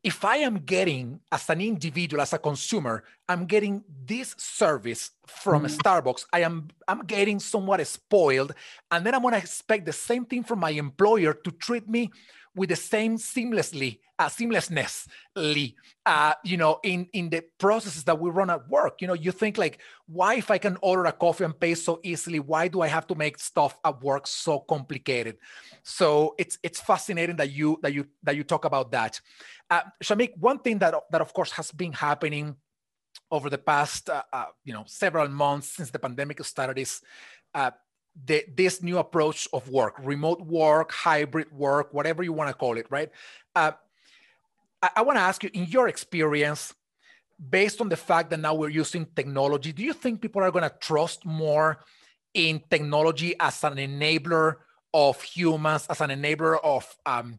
if 0.03 0.25
I 0.25 0.39
am 0.39 0.59
getting 0.59 1.21
as 1.33 1.49
an 1.51 1.61
individual, 1.61 2.23
as 2.23 2.33
a 2.33 2.39
consumer, 2.39 3.05
I'm 3.29 3.47
getting 3.47 3.83
this 4.07 4.35
service 4.39 5.11
from 5.27 5.65
mm. 5.65 5.77
Starbucks, 5.77 6.25
I 6.33 6.41
am 6.41 6.69
I'm 6.87 7.01
getting 7.05 7.41
somewhat 7.41 7.85
spoiled, 7.87 8.55
and 8.91 9.05
then 9.05 9.15
I'm 9.15 9.23
gonna 9.23 9.39
expect 9.39 9.87
the 9.87 9.93
same 9.93 10.25
thing 10.25 10.45
from 10.45 10.61
my 10.61 10.71
employer 10.71 11.35
to 11.35 11.51
treat 11.51 11.89
me 11.89 12.11
with 12.55 12.69
the 12.71 12.77
same 12.77 13.17
seamlessly 13.17 13.99
uh, 14.19 14.29
seamlessnessly 14.29 15.75
uh, 16.07 16.35
you 16.45 16.57
know 16.57 16.81
in 16.83 17.09
in 17.13 17.31
the 17.31 17.45
processes 17.59 18.05
that 18.05 18.19
we 18.19 18.31
run 18.31 18.51
at 18.51 18.69
work. 18.69 19.01
You 19.01 19.07
know 19.07 19.15
you 19.15 19.33
think 19.33 19.59
like 19.59 19.79
why 20.07 20.35
if 20.35 20.51
i 20.51 20.59
can 20.59 20.77
order 20.83 21.05
a 21.05 21.13
coffee 21.13 21.45
and 21.45 21.59
pay 21.59 21.75
so 21.75 22.01
easily 22.03 22.41
why 22.41 22.69
do 22.69 22.81
i 22.81 22.89
have 22.89 23.07
to 23.07 23.15
make 23.15 23.39
stuff 23.39 23.79
at 23.85 24.03
work 24.03 24.27
so 24.27 24.61
complicated? 24.61 25.39
So 25.83 26.35
it's 26.39 26.59
it's 26.63 26.81
fascinating 26.81 27.37
that 27.37 27.53
you 27.53 27.79
that 27.83 27.93
you 27.93 28.07
that 28.25 28.37
you 28.37 28.45
talk 28.45 28.65
about 28.65 28.91
that. 28.93 29.21
Uh, 29.71 29.83
shameek 30.03 30.37
one 30.39 30.59
thing 30.59 30.79
that 30.79 30.95
that 31.11 31.21
of 31.21 31.33
course 31.33 31.53
has 31.53 31.71
been 31.71 31.93
happening 31.93 32.57
over 33.31 33.51
the 33.51 33.59
past 33.59 34.11
uh, 34.11 34.23
uh, 34.33 34.47
you 34.65 34.73
know 34.73 34.85
several 34.87 35.29
months 35.29 35.77
since 35.77 35.91
the 35.91 35.99
pandemic 35.99 36.43
started 36.45 36.79
is 36.79 37.01
uh, 37.55 37.71
the, 38.27 38.45
this 38.57 38.83
new 38.83 38.99
approach 38.99 39.49
of 39.53 39.69
work, 39.69 39.95
remote 40.03 40.41
work, 40.41 40.93
hybrid 40.93 41.51
work, 41.53 41.93
whatever 41.93 42.23
you 42.23 42.33
want 42.33 42.49
to 42.49 42.55
call 42.55 42.77
it, 42.77 42.87
right? 42.91 43.11
Uh, 43.55 43.73
I, 44.83 44.91
I 44.97 45.03
want 45.03 45.17
to 45.17 45.23
ask 45.23 45.43
you, 45.43 45.51
in 45.53 45.65
your 45.67 45.89
experience, 45.89 46.75
based 47.51 47.81
on 47.81 47.89
the 47.89 47.97
fact 47.97 48.31
that 48.31 48.41
now 48.41 48.55
we're 48.55 48.69
using 48.69 49.07
technology, 49.15 49.73
do 49.73 49.83
you 49.83 49.93
think 49.93 50.21
people 50.21 50.43
are 50.43 50.51
going 50.51 50.69
to 50.69 50.75
trust 50.81 51.25
more 51.25 51.85
in 52.35 52.63
technology 52.71 53.35
as 53.41 53.63
an 53.65 53.77
enabler 53.77 54.57
of 54.93 55.21
humans, 55.23 55.87
as 55.89 56.01
an 56.01 56.11
enabler 56.11 56.59
of 56.63 56.97
um, 57.07 57.39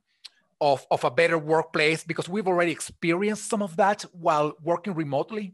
of, 0.62 0.86
of 0.92 1.04
a 1.04 1.12
better 1.12 1.38
workplace? 1.38 2.04
Because 2.04 2.28
we've 2.30 2.48
already 2.48 2.72
experienced 2.72 3.50
some 3.50 3.62
of 3.62 3.76
that 3.78 4.04
while 4.14 4.54
working 4.64 4.94
remotely. 4.94 5.54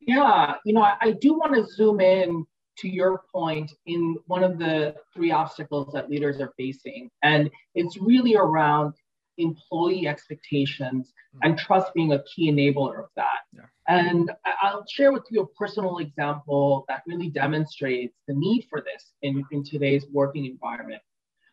Yeah, 0.00 0.54
you 0.64 0.72
know, 0.72 0.82
I, 0.82 0.96
I 1.00 1.10
do 1.12 1.34
want 1.34 1.54
to 1.54 1.66
zoom 1.66 2.00
in 2.00 2.46
to 2.80 2.88
your 2.88 3.22
point 3.32 3.72
in 3.86 4.16
one 4.26 4.44
of 4.44 4.58
the 4.58 4.94
three 5.14 5.30
obstacles 5.30 5.92
that 5.92 6.10
leaders 6.10 6.40
are 6.40 6.52
facing. 6.56 7.10
And 7.22 7.50
it's 7.74 7.98
really 8.00 8.36
around 8.36 8.94
employee 9.38 10.06
expectations 10.06 11.08
mm-hmm. 11.08 11.48
and 11.48 11.58
trust 11.58 11.92
being 11.94 12.12
a 12.12 12.22
key 12.24 12.50
enabler 12.50 13.00
of 13.00 13.10
that. 13.16 13.40
Yeah. 13.52 13.62
And 13.88 14.30
I'll 14.62 14.84
share 14.88 15.12
with 15.12 15.24
you 15.30 15.42
a 15.42 15.46
personal 15.48 15.98
example 15.98 16.84
that 16.88 17.02
really 17.06 17.28
demonstrates 17.28 18.16
the 18.28 18.34
need 18.34 18.66
for 18.70 18.80
this 18.80 19.12
in, 19.22 19.44
in 19.50 19.64
today's 19.64 20.06
working 20.12 20.46
environment. 20.46 21.02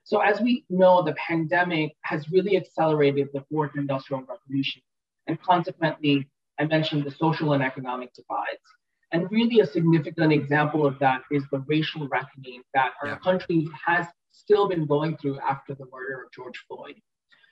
So, 0.04 0.22
as 0.22 0.40
we 0.40 0.64
know, 0.70 1.02
the 1.02 1.16
pandemic 1.16 1.96
has 2.04 2.30
really 2.30 2.56
accelerated 2.56 3.28
the 3.34 3.44
fourth 3.52 3.72
industrial 3.76 4.24
revolution. 4.24 4.82
And 5.28 5.42
consequently, 5.42 6.30
I 6.60 6.66
mentioned 6.66 7.04
the 7.04 7.12
social 7.12 7.54
and 7.54 7.64
economic 7.64 8.14
divides. 8.14 8.62
And 9.12 9.32
really, 9.32 9.62
a 9.62 9.66
significant 9.66 10.34
example 10.34 10.86
of 10.86 11.00
that 11.00 11.22
is 11.32 11.44
the 11.52 11.60
racial 11.60 12.08
reckoning 12.08 12.62
that 12.74 12.92
our 13.02 13.10
yeah. 13.10 13.18
country 13.18 13.68
has 13.86 14.08
still 14.32 14.68
been 14.68 14.86
going 14.86 15.18
through 15.18 15.40
after 15.40 15.74
the 15.74 15.86
murder 15.92 16.24
of 16.24 16.32
George 16.32 16.64
Floyd. 16.68 16.96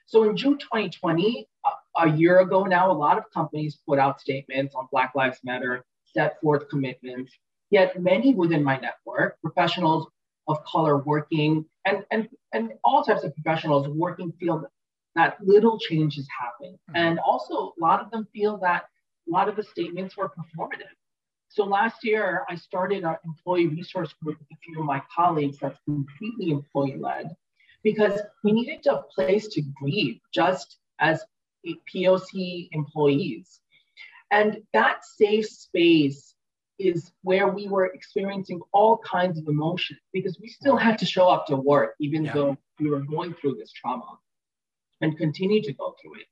So 0.08 0.30
in 0.30 0.38
June 0.38 0.58
2020, 0.58 1.48
a, 1.66 2.08
a 2.08 2.12
year 2.16 2.40
ago 2.40 2.64
now, 2.64 2.92
a 2.92 2.94
lot 2.94 3.18
of 3.18 3.24
companies 3.34 3.80
put 3.88 4.00
out 4.00 4.22
statements 4.22 4.76
on 4.76 4.88
Black 4.92 5.14
Lives 5.16 5.40
Matter, 5.44 5.84
set 6.06 6.40
forth 6.42 6.70
commitments. 6.70 7.32
Yet 7.72 8.00
many 8.02 8.34
within 8.36 8.64
my 8.64 8.78
network, 8.78 9.42
professionals 9.42 10.08
of 10.48 10.64
color 10.66 10.98
working, 11.00 11.66
and, 11.86 12.06
and, 12.12 12.30
and 12.54 12.74
all 12.84 13.04
types 13.04 13.24
of 13.24 13.34
professionals 13.34 13.88
working 13.88 14.32
feel 14.40 14.64
that 15.16 15.38
little 15.42 15.80
change 15.80 16.16
has 16.16 16.28
happened. 16.40 16.78
Mm-hmm. 16.90 16.96
And 16.96 17.20
also, 17.20 17.74
a 17.78 17.82
lot 17.82 18.02
of 18.02 18.12
them 18.12 18.28
feel 18.34 18.58
that 18.58 18.84
a 19.28 19.32
lot 19.32 19.50
of 19.50 19.56
the 19.56 19.64
statements 19.64 20.16
were 20.16 20.30
performative. 20.30 20.94
So 21.56 21.64
last 21.64 22.04
year, 22.04 22.46
I 22.50 22.56
started 22.56 23.06
an 23.06 23.16
employee 23.24 23.68
resource 23.68 24.14
group 24.22 24.38
with 24.40 24.48
a 24.52 24.58
few 24.62 24.78
of 24.78 24.86
my 24.86 25.02
colleagues 25.16 25.58
that's 25.62 25.80
completely 25.86 26.50
employee 26.50 26.98
led 26.98 27.34
because 27.82 28.20
we 28.44 28.52
needed 28.52 28.86
a 28.88 29.04
place 29.04 29.48
to 29.54 29.62
grieve 29.82 30.20
just 30.34 30.80
as 31.00 31.24
POC 31.66 32.68
employees. 32.74 33.62
And 34.32 34.64
that 34.74 35.06
safe 35.06 35.46
space 35.46 36.36
is 36.78 37.14
where 37.22 37.48
we 37.48 37.70
were 37.70 37.86
experiencing 37.86 38.60
all 38.74 38.98
kinds 38.98 39.40
of 39.40 39.48
emotion 39.48 39.98
because 40.12 40.38
we 40.42 40.50
still 40.50 40.76
had 40.76 41.00
to 41.00 41.06
show 41.06 41.30
up 41.30 41.48
to 41.48 41.56
work, 41.56 41.96
even 42.02 42.26
yeah. 42.26 42.34
though 42.34 42.58
we 42.82 42.90
were 42.90 43.00
going 43.00 43.34
through 43.34 43.56
this 43.56 43.72
trauma 43.72 44.20
and 45.00 45.18
continue 45.18 45.62
to 45.62 45.72
go 45.72 45.96
through 46.02 46.16
it. 46.16 46.28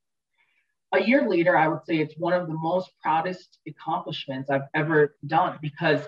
A 0.94 1.02
year 1.02 1.28
later, 1.28 1.58
I 1.58 1.68
would 1.68 1.86
say 1.86 1.98
it's 1.98 2.16
one 2.18 2.34
of 2.34 2.48
the 2.48 2.54
most 2.54 2.92
proudest 3.02 3.60
accomplishments 3.68 4.50
I've 4.50 4.70
ever 4.74 5.16
done 5.28 5.58
because 5.62 6.02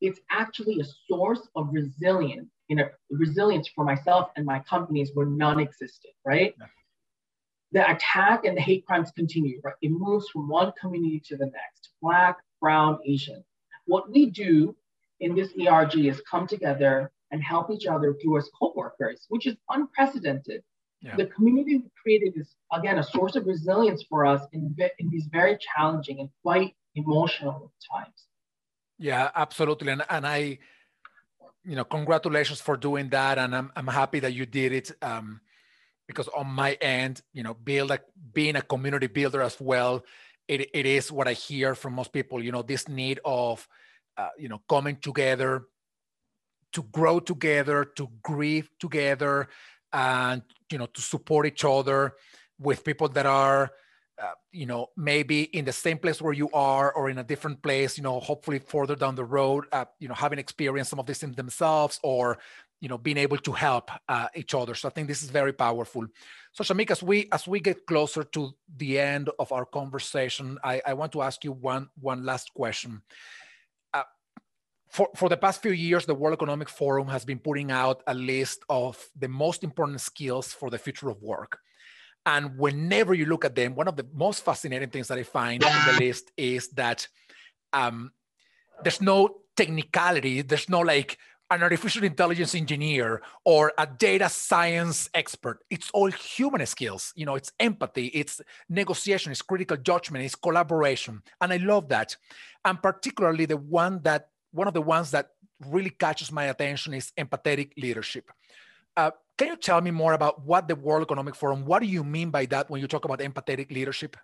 it's 0.00 0.20
actually 0.30 0.80
a 0.80 0.84
source 1.08 1.48
of 1.56 1.68
resilience 1.72 2.50
you 2.72 2.76
know, 2.76 2.88
resilience 3.10 3.68
for 3.68 3.84
myself 3.84 4.30
and 4.34 4.46
my 4.46 4.58
companies 4.60 5.10
were 5.14 5.26
non-existent, 5.26 6.14
right? 6.24 6.54
Yeah. 6.58 6.66
The 7.72 7.90
attack 7.94 8.46
and 8.46 8.56
the 8.56 8.62
hate 8.62 8.86
crimes 8.86 9.10
continue, 9.14 9.60
right? 9.62 9.74
It 9.82 9.90
moves 9.90 10.30
from 10.30 10.48
one 10.48 10.72
community 10.80 11.20
to 11.26 11.36
the 11.36 11.44
next, 11.44 11.90
Black, 12.00 12.38
Brown, 12.62 12.98
Asian. 13.04 13.44
What 13.84 14.10
we 14.10 14.30
do 14.30 14.74
in 15.20 15.34
this 15.34 15.52
ERG 15.60 16.06
is 16.06 16.22
come 16.30 16.46
together 16.46 17.12
and 17.30 17.42
help 17.42 17.70
each 17.70 17.86
other 17.86 18.14
through 18.14 18.38
as 18.38 18.48
co-workers, 18.58 19.26
which 19.28 19.46
is 19.46 19.56
unprecedented. 19.68 20.62
Yeah. 21.02 21.16
The 21.16 21.26
community 21.26 21.78
we 21.78 21.90
created 22.00 22.34
is, 22.36 22.54
again, 22.72 22.98
a 22.98 23.02
source 23.02 23.34
of 23.34 23.46
resilience 23.46 24.04
for 24.08 24.24
us 24.24 24.42
in, 24.52 24.74
in 24.98 25.10
these 25.10 25.26
very 25.32 25.58
challenging 25.58 26.20
and 26.20 26.28
quite 26.42 26.74
emotional 26.94 27.72
times. 27.92 28.26
Yeah, 28.98 29.30
absolutely. 29.34 29.90
And, 29.90 30.04
and 30.08 30.24
I, 30.24 30.58
you 31.64 31.76
know, 31.76 31.84
congratulations 31.84 32.60
for 32.60 32.76
doing 32.76 33.08
that, 33.10 33.38
and 33.38 33.54
I'm 33.54 33.72
I'm 33.74 33.86
happy 33.86 34.20
that 34.20 34.32
you 34.32 34.46
did 34.46 34.72
it. 34.72 34.92
Um, 35.02 35.40
because 36.06 36.28
on 36.28 36.46
my 36.48 36.74
end, 36.74 37.22
you 37.32 37.42
know, 37.42 37.54
build 37.54 37.90
a, 37.90 38.00
being 38.32 38.56
a 38.56 38.62
community 38.62 39.06
builder 39.06 39.40
as 39.40 39.60
well, 39.60 40.04
it, 40.48 40.68
it 40.74 40.86
is 40.86 41.10
what 41.10 41.28
I 41.28 41.32
hear 41.32 41.74
from 41.74 41.94
most 41.94 42.12
people. 42.12 42.42
You 42.42 42.52
know, 42.52 42.62
this 42.62 42.88
need 42.88 43.20
of, 43.24 43.66
uh, 44.16 44.28
you 44.38 44.48
know, 44.48 44.60
coming 44.68 44.96
together, 44.96 45.64
to 46.72 46.82
grow 46.82 47.20
together, 47.20 47.84
to 47.96 48.08
grieve 48.22 48.68
together, 48.78 49.48
and 49.92 50.42
you 50.70 50.78
know, 50.78 50.86
to 50.86 51.00
support 51.00 51.46
each 51.46 51.64
other 51.64 52.14
with 52.58 52.84
people 52.84 53.08
that 53.08 53.26
are 53.26 53.72
uh, 54.22 54.32
you 54.52 54.66
know 54.66 54.88
maybe 54.96 55.42
in 55.42 55.64
the 55.64 55.72
same 55.72 55.98
place 55.98 56.20
where 56.20 56.32
you 56.32 56.48
are 56.52 56.92
or 56.92 57.10
in 57.10 57.18
a 57.18 57.24
different 57.24 57.60
place 57.62 57.96
you 57.96 58.04
know 58.04 58.20
hopefully 58.20 58.58
further 58.58 58.94
down 58.94 59.14
the 59.14 59.24
road 59.24 59.64
uh, 59.72 59.86
you 59.98 60.06
know 60.06 60.14
having 60.14 60.38
experienced 60.38 60.90
some 60.90 61.00
of 61.00 61.06
these 61.06 61.18
things 61.18 61.34
themselves 61.34 61.98
or 62.02 62.38
you 62.80 62.88
know 62.88 62.98
being 62.98 63.16
able 63.16 63.38
to 63.38 63.52
help 63.52 63.90
uh, 64.08 64.28
each 64.34 64.54
other. 64.54 64.74
So 64.74 64.88
i 64.88 64.90
think 64.90 65.08
this 65.08 65.22
is 65.22 65.30
very 65.30 65.52
powerful. 65.52 66.06
So 66.52 66.62
shameek 66.62 66.90
as 66.90 67.02
we 67.02 67.28
as 67.32 67.48
we 67.48 67.60
get 67.60 67.86
closer 67.86 68.22
to 68.24 68.50
the 68.76 68.98
end 68.98 69.30
of 69.38 69.50
our 69.52 69.64
conversation 69.64 70.58
i, 70.62 70.82
I 70.86 70.92
want 70.94 71.12
to 71.12 71.22
ask 71.22 71.42
you 71.44 71.52
one 71.52 71.88
one 72.00 72.24
last 72.24 72.52
question 72.54 73.02
for, 74.92 75.08
for 75.16 75.30
the 75.30 75.38
past 75.38 75.62
few 75.62 75.72
years, 75.72 76.04
the 76.04 76.14
World 76.14 76.34
Economic 76.34 76.68
Forum 76.68 77.08
has 77.08 77.24
been 77.24 77.38
putting 77.38 77.70
out 77.70 78.02
a 78.06 78.12
list 78.12 78.62
of 78.68 79.02
the 79.18 79.26
most 79.26 79.64
important 79.64 80.02
skills 80.02 80.52
for 80.52 80.68
the 80.68 80.76
future 80.76 81.08
of 81.08 81.22
work. 81.22 81.58
And 82.26 82.58
whenever 82.58 83.14
you 83.14 83.24
look 83.24 83.46
at 83.46 83.54
them, 83.54 83.74
one 83.74 83.88
of 83.88 83.96
the 83.96 84.06
most 84.12 84.44
fascinating 84.44 84.90
things 84.90 85.08
that 85.08 85.16
I 85.16 85.22
find 85.22 85.62
in 85.62 85.72
the 85.86 85.98
list 85.98 86.30
is 86.36 86.68
that 86.72 87.08
um, 87.72 88.12
there's 88.82 89.00
no 89.00 89.38
technicality, 89.56 90.42
there's 90.42 90.68
no 90.68 90.80
like 90.80 91.16
an 91.50 91.62
artificial 91.62 92.04
intelligence 92.04 92.54
engineer 92.54 93.22
or 93.44 93.72
a 93.78 93.86
data 93.86 94.28
science 94.28 95.08
expert. 95.14 95.60
It's 95.70 95.90
all 95.92 96.10
human 96.10 96.64
skills. 96.66 97.12
You 97.16 97.24
know, 97.24 97.34
it's 97.34 97.52
empathy, 97.58 98.06
it's 98.08 98.42
negotiation, 98.68 99.32
it's 99.32 99.42
critical 99.42 99.78
judgment, 99.78 100.24
it's 100.24 100.34
collaboration. 100.34 101.22
And 101.40 101.52
I 101.52 101.56
love 101.56 101.88
that. 101.88 102.14
And 102.64 102.80
particularly 102.82 103.46
the 103.46 103.56
one 103.56 104.00
that, 104.02 104.28
one 104.52 104.68
of 104.68 104.74
the 104.74 104.82
ones 104.82 105.10
that 105.10 105.30
really 105.66 105.90
catches 105.90 106.30
my 106.30 106.44
attention 106.44 106.94
is 106.94 107.12
empathetic 107.18 107.72
leadership. 107.76 108.30
Uh, 108.96 109.10
can 109.38 109.48
you 109.48 109.56
tell 109.56 109.80
me 109.80 109.90
more 109.90 110.12
about 110.12 110.44
what 110.44 110.68
the 110.68 110.76
World 110.76 111.02
Economic 111.02 111.34
Forum, 111.34 111.64
what 111.64 111.80
do 111.82 111.88
you 111.88 112.04
mean 112.04 112.30
by 112.30 112.46
that 112.46 112.70
when 112.70 112.80
you 112.80 112.86
talk 112.86 113.04
about 113.04 113.20
empathetic 113.20 113.70
leadership? 113.70 114.16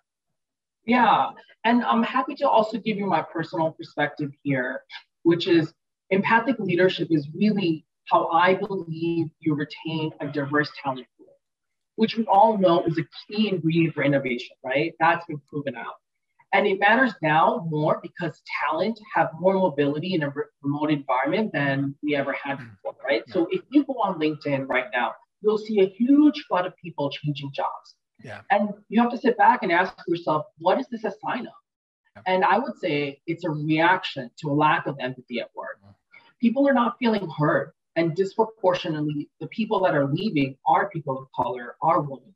Yeah, 0.85 1.29
and 1.65 1.83
I'm 1.83 2.03
happy 2.03 2.35
to 2.35 2.47
also 2.47 2.77
give 2.77 2.97
you 2.97 3.05
my 3.05 3.21
personal 3.21 3.71
perspective 3.71 4.31
here, 4.43 4.81
which 5.23 5.47
is 5.47 5.73
empathic 6.09 6.57
leadership 6.59 7.09
is 7.11 7.27
really 7.33 7.85
how 8.11 8.27
I 8.29 8.55
believe 8.55 9.27
you 9.39 9.55
retain 9.55 10.11
a 10.19 10.27
diverse 10.27 10.71
talent 10.81 11.07
pool, 11.17 11.27
which 11.95 12.17
we 12.17 12.25
all 12.25 12.57
know 12.57 12.83
is 12.83 12.97
a 12.97 13.03
key 13.27 13.49
ingredient 13.49 13.93
for 13.93 14.03
innovation, 14.03 14.55
right? 14.63 14.93
That's 14.99 15.25
been 15.25 15.41
proven 15.49 15.75
out. 15.75 15.95
And 16.51 16.65
it 16.65 16.79
matters 16.79 17.13
now 17.21 17.67
more 17.69 17.99
because 18.01 18.41
talent 18.67 18.99
have 19.13 19.29
more 19.39 19.53
mobility 19.53 20.15
in 20.15 20.23
a 20.23 20.33
remote 20.63 20.89
environment 20.89 21.51
than 21.53 21.95
we 22.01 22.15
ever 22.15 22.33
had 22.33 22.57
hmm. 22.57 22.69
before, 22.69 22.95
right? 23.03 23.23
Yeah. 23.27 23.33
So 23.33 23.47
if 23.51 23.61
you 23.69 23.83
go 23.83 23.93
on 23.93 24.19
LinkedIn 24.19 24.67
right 24.67 24.87
now, 24.93 25.13
you'll 25.41 25.59
see 25.59 25.79
a 25.81 25.85
huge 25.85 26.43
flood 26.47 26.65
of 26.65 26.75
people 26.77 27.09
changing 27.11 27.51
jobs. 27.53 27.95
Yeah. 28.23 28.41
And 28.49 28.69
you 28.89 29.01
have 29.01 29.11
to 29.11 29.17
sit 29.17 29.37
back 29.37 29.63
and 29.63 29.71
ask 29.71 29.93
yourself, 30.07 30.45
what 30.57 30.79
is 30.79 30.87
this 30.87 31.03
a 31.03 31.13
sign 31.23 31.41
of? 31.41 31.53
Yeah. 32.15 32.21
And 32.25 32.43
I 32.43 32.57
would 32.57 32.77
say 32.77 33.21
it's 33.27 33.45
a 33.45 33.49
reaction 33.49 34.29
to 34.39 34.49
a 34.49 34.53
lack 34.53 34.87
of 34.87 34.97
empathy 34.99 35.39
at 35.39 35.49
work. 35.55 35.77
Mm-hmm. 35.81 35.91
People 36.41 36.67
are 36.67 36.73
not 36.73 36.97
feeling 36.99 37.29
heard. 37.29 37.71
And 37.95 38.15
disproportionately, 38.15 39.29
the 39.39 39.47
people 39.47 39.81
that 39.83 39.93
are 39.93 40.07
leaving 40.07 40.57
are 40.65 40.89
people 40.89 41.17
of 41.17 41.27
color, 41.35 41.75
are 41.81 42.01
women 42.01 42.33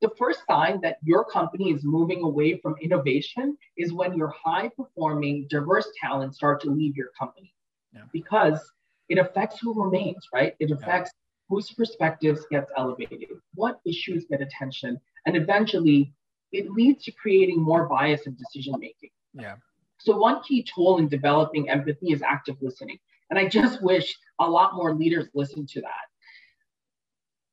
the 0.00 0.10
first 0.18 0.40
sign 0.48 0.80
that 0.82 0.98
your 1.02 1.24
company 1.24 1.72
is 1.72 1.84
moving 1.84 2.22
away 2.22 2.58
from 2.58 2.76
innovation 2.80 3.56
is 3.76 3.92
when 3.92 4.16
your 4.16 4.28
high 4.28 4.68
performing, 4.76 5.46
diverse 5.50 5.88
talent 6.00 6.34
start 6.34 6.60
to 6.62 6.70
leave 6.70 6.96
your 6.96 7.10
company 7.18 7.52
yeah. 7.92 8.02
because 8.12 8.60
it 9.08 9.18
affects 9.18 9.58
who 9.60 9.82
remains, 9.82 10.28
right? 10.32 10.54
It 10.60 10.70
affects 10.70 11.10
yeah. 11.14 11.46
whose 11.48 11.70
perspectives 11.72 12.46
gets 12.50 12.70
elevated, 12.76 13.28
what 13.54 13.80
issues 13.84 14.26
get 14.30 14.40
attention, 14.40 15.00
and 15.26 15.36
eventually 15.36 16.12
it 16.52 16.70
leads 16.70 17.04
to 17.04 17.12
creating 17.12 17.60
more 17.60 17.88
bias 17.88 18.26
in 18.26 18.36
decision 18.36 18.74
making. 18.78 19.10
Yeah. 19.34 19.56
So 19.98 20.16
one 20.16 20.42
key 20.42 20.62
tool 20.62 20.98
in 20.98 21.08
developing 21.08 21.68
empathy 21.68 22.12
is 22.12 22.22
active 22.22 22.56
listening. 22.60 22.98
And 23.30 23.38
I 23.38 23.48
just 23.48 23.82
wish 23.82 24.16
a 24.38 24.48
lot 24.48 24.74
more 24.74 24.94
leaders 24.94 25.28
listen 25.34 25.66
to 25.66 25.80
that. 25.82 26.06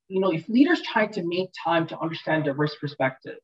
You 0.07 0.19
know, 0.19 0.31
if 0.31 0.47
leaders 0.47 0.81
try 0.81 1.07
to 1.07 1.23
make 1.23 1.49
time 1.63 1.87
to 1.87 1.99
understand 1.99 2.45
diverse 2.45 2.75
perspectives, 2.79 3.41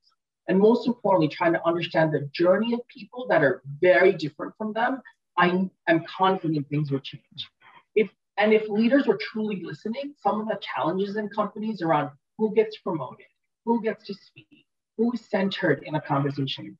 and 0.47 0.59
most 0.59 0.87
importantly, 0.87 1.27
trying 1.27 1.53
to 1.53 1.65
understand 1.65 2.13
the 2.13 2.29
journey 2.33 2.73
of 2.73 2.81
people 2.87 3.27
that 3.29 3.43
are 3.43 3.61
very 3.79 4.13
different 4.13 4.53
from 4.57 4.73
them, 4.73 5.01
I 5.37 5.69
am 5.87 6.03
confident 6.05 6.67
things 6.69 6.91
will 6.91 6.99
change. 6.99 7.49
If 7.95 8.09
and 8.37 8.53
if 8.53 8.67
leaders 8.69 9.07
were 9.07 9.17
truly 9.17 9.61
listening, 9.63 10.13
some 10.17 10.41
of 10.41 10.47
the 10.47 10.59
challenges 10.61 11.15
in 11.15 11.29
companies 11.29 11.81
around 11.81 12.11
who 12.37 12.53
gets 12.53 12.77
promoted, 12.77 13.25
who 13.65 13.81
gets 13.81 14.05
to 14.07 14.13
speak, 14.13 14.65
who 14.97 15.13
is 15.13 15.21
centered 15.29 15.83
in 15.85 15.95
a 15.95 16.01
conversation, 16.01 16.77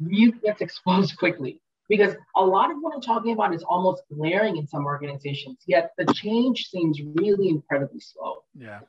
really 0.00 0.38
gets 0.42 0.60
exposed 0.60 1.16
quickly. 1.16 1.60
Because 1.88 2.16
a 2.34 2.44
lot 2.44 2.72
of 2.72 2.78
what 2.80 2.94
I'm 2.94 3.00
talking 3.00 3.32
about 3.32 3.54
is 3.54 3.62
almost 3.62 4.02
glaring 4.12 4.56
in 4.56 4.66
some 4.66 4.84
organizations, 4.84 5.58
yet 5.66 5.92
the 5.96 6.12
change 6.14 6.66
seems 6.66 7.00
really 7.14 7.48
incredibly 7.48 8.00
slow. 8.00 8.42
Yeah. 8.58 8.80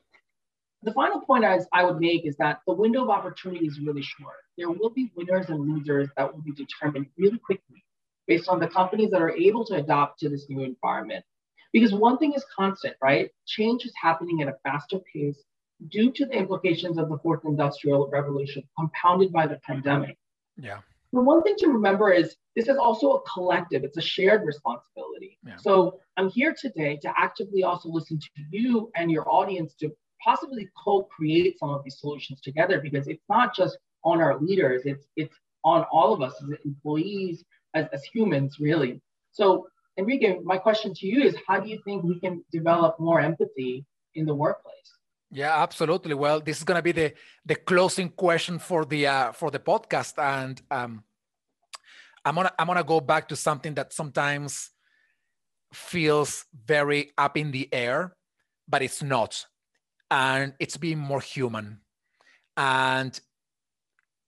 The 0.88 0.94
final 0.94 1.20
point 1.20 1.44
as 1.44 1.68
I 1.74 1.84
would 1.84 2.00
make 2.00 2.26
is 2.26 2.38
that 2.38 2.62
the 2.66 2.72
window 2.72 3.04
of 3.04 3.10
opportunity 3.10 3.68
is 3.68 3.78
really 3.82 4.02
short. 4.02 4.38
There 4.58 4.70
will 4.70 4.90
be 4.90 5.12
winners 5.18 5.50
and 5.50 5.60
losers 5.60 6.08
that 6.16 6.34
will 6.34 6.42
be 6.42 6.54
determined 6.54 7.08
really 7.18 7.40
quickly 7.40 7.84
based 8.26 8.48
on 8.48 8.62
the 8.62 8.70
companies 8.70 9.12
that 9.12 9.22
are 9.22 9.36
able 9.36 9.66
to 9.66 9.76
adapt 9.76 10.18
to 10.20 10.30
this 10.30 10.46
new 10.48 10.64
environment. 10.64 11.26
Because 11.74 11.94
one 11.94 12.18
thing 12.18 12.32
is 12.32 12.46
constant, 12.56 12.96
right? 13.02 13.30
Change 13.46 13.84
is 13.84 13.92
happening 14.02 14.42
at 14.42 14.48
a 14.48 14.56
faster 14.64 15.00
pace 15.14 15.44
due 15.90 16.10
to 16.14 16.26
the 16.26 16.36
implications 16.36 16.98
of 16.98 17.10
the 17.10 17.18
fourth 17.18 17.44
industrial 17.44 18.08
revolution, 18.10 18.64
compounded 18.80 19.34
by 19.34 19.46
the 19.46 19.60
pandemic. 19.68 20.18
Yeah. 20.56 20.80
The 21.12 21.20
one 21.20 21.44
thing 21.44 21.56
to 21.58 21.68
remember 21.68 22.14
is 22.14 22.38
this 22.56 22.70
is 22.70 22.78
also 22.78 23.12
a 23.12 23.22
collective, 23.24 23.84
it's 23.84 23.98
a 23.98 24.02
shared 24.02 24.46
responsibility. 24.46 25.38
Yeah. 25.46 25.58
So 25.58 26.00
I'm 26.16 26.30
here 26.30 26.56
today 26.58 26.98
to 27.02 27.12
actively 27.18 27.64
also 27.64 27.90
listen 27.90 28.20
to 28.20 28.30
you 28.52 28.90
and 28.96 29.12
your 29.12 29.30
audience 29.30 29.74
to 29.82 29.92
possibly 30.28 30.70
co-create 30.84 31.58
some 31.58 31.70
of 31.70 31.84
these 31.84 32.00
solutions 32.00 32.42
together 32.42 32.82
because 32.82 33.08
it's 33.08 33.24
not 33.30 33.56
just 33.56 33.78
on 34.04 34.22
our 34.22 34.34
leaders, 34.40 34.82
it's 34.86 35.06
it's 35.16 35.36
on 35.64 35.86
all 35.92 36.14
of 36.14 36.22
us 36.22 36.34
as 36.44 36.50
employees, 36.66 37.44
as, 37.74 37.86
as 37.94 38.04
humans, 38.04 38.52
really. 38.60 39.02
So 39.32 39.68
Enrique, 39.98 40.40
my 40.44 40.58
question 40.58 40.94
to 41.00 41.08
you 41.08 41.20
is 41.24 41.36
how 41.48 41.60
do 41.60 41.68
you 41.70 41.80
think 41.86 42.04
we 42.04 42.20
can 42.20 42.44
develop 42.52 43.00
more 43.00 43.20
empathy 43.20 43.86
in 44.16 44.26
the 44.26 44.36
workplace? 44.36 44.90
Yeah, 45.32 45.62
absolutely. 45.62 46.14
Well, 46.14 46.40
this 46.40 46.58
is 46.58 46.64
going 46.64 46.78
to 46.78 46.88
be 46.90 46.94
the 47.02 47.14
the 47.46 47.56
closing 47.56 48.10
question 48.10 48.60
for 48.60 48.86
the 48.86 49.08
uh, 49.08 49.32
for 49.32 49.50
the 49.52 49.60
podcast, 49.60 50.14
and 50.18 50.62
um, 50.72 51.04
I'm 52.26 52.36
gonna 52.36 52.54
I'm 52.60 52.68
gonna 52.68 52.84
go 52.84 53.00
back 53.02 53.28
to 53.30 53.36
something 53.36 53.74
that 53.76 53.94
sometimes 53.94 54.72
feels 55.74 56.46
very 56.54 57.12
up 57.18 57.36
in 57.38 57.52
the 57.52 57.68
air, 57.74 58.16
but 58.68 58.82
it's 58.82 59.04
not, 59.04 59.46
and 60.10 60.54
it's 60.60 60.78
being 60.78 60.98
more 60.98 61.22
human, 61.22 61.82
and 62.56 63.20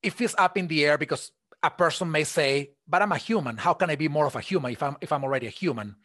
it 0.04 0.14
feels 0.14 0.36
up 0.38 0.58
in 0.58 0.68
the 0.68 0.86
air 0.86 0.98
because 0.98 1.32
a 1.62 1.70
person 1.70 2.10
may 2.12 2.24
say, 2.24 2.72
"But 2.88 3.02
I'm 3.02 3.12
a 3.12 3.18
human. 3.18 3.58
How 3.58 3.74
can 3.74 3.90
I 3.90 3.96
be 3.96 4.08
more 4.08 4.26
of 4.26 4.36
a 4.36 4.42
human 4.42 4.72
if 4.72 4.84
I'm 4.84 4.98
if 5.02 5.12
I'm 5.12 5.24
already 5.24 5.48
a 5.48 5.52
human?" 5.52 5.96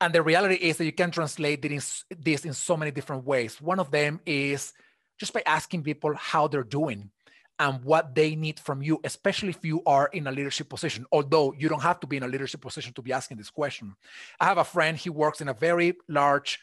And 0.00 0.14
the 0.14 0.22
reality 0.22 0.54
is 0.54 0.78
that 0.78 0.86
you 0.86 0.92
can 0.92 1.10
translate 1.10 1.60
this 1.62 2.44
in 2.44 2.54
so 2.54 2.76
many 2.76 2.90
different 2.90 3.24
ways. 3.24 3.60
One 3.60 3.78
of 3.78 3.90
them 3.90 4.20
is 4.24 4.72
just 5.18 5.34
by 5.34 5.42
asking 5.44 5.82
people 5.82 6.14
how 6.14 6.48
they're 6.48 6.64
doing 6.64 7.10
and 7.58 7.84
what 7.84 8.14
they 8.14 8.34
need 8.34 8.58
from 8.58 8.80
you, 8.80 8.98
especially 9.04 9.50
if 9.50 9.62
you 9.62 9.82
are 9.84 10.06
in 10.06 10.26
a 10.26 10.32
leadership 10.32 10.70
position. 10.70 11.04
Although 11.12 11.52
you 11.52 11.68
don't 11.68 11.82
have 11.82 12.00
to 12.00 12.06
be 12.06 12.16
in 12.16 12.22
a 12.22 12.28
leadership 12.28 12.62
position 12.62 12.94
to 12.94 13.02
be 13.02 13.12
asking 13.12 13.36
this 13.36 13.50
question. 13.50 13.94
I 14.40 14.46
have 14.46 14.56
a 14.56 14.64
friend, 14.64 14.96
he 14.96 15.10
works 15.10 15.42
in 15.42 15.48
a 15.48 15.52
very 15.52 15.98
large 16.08 16.58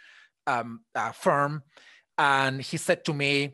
um, 0.48 0.82
uh, 0.96 1.12
firm, 1.12 1.62
and 2.18 2.62
he 2.62 2.78
said 2.78 3.06
to 3.06 3.14
me, 3.14 3.54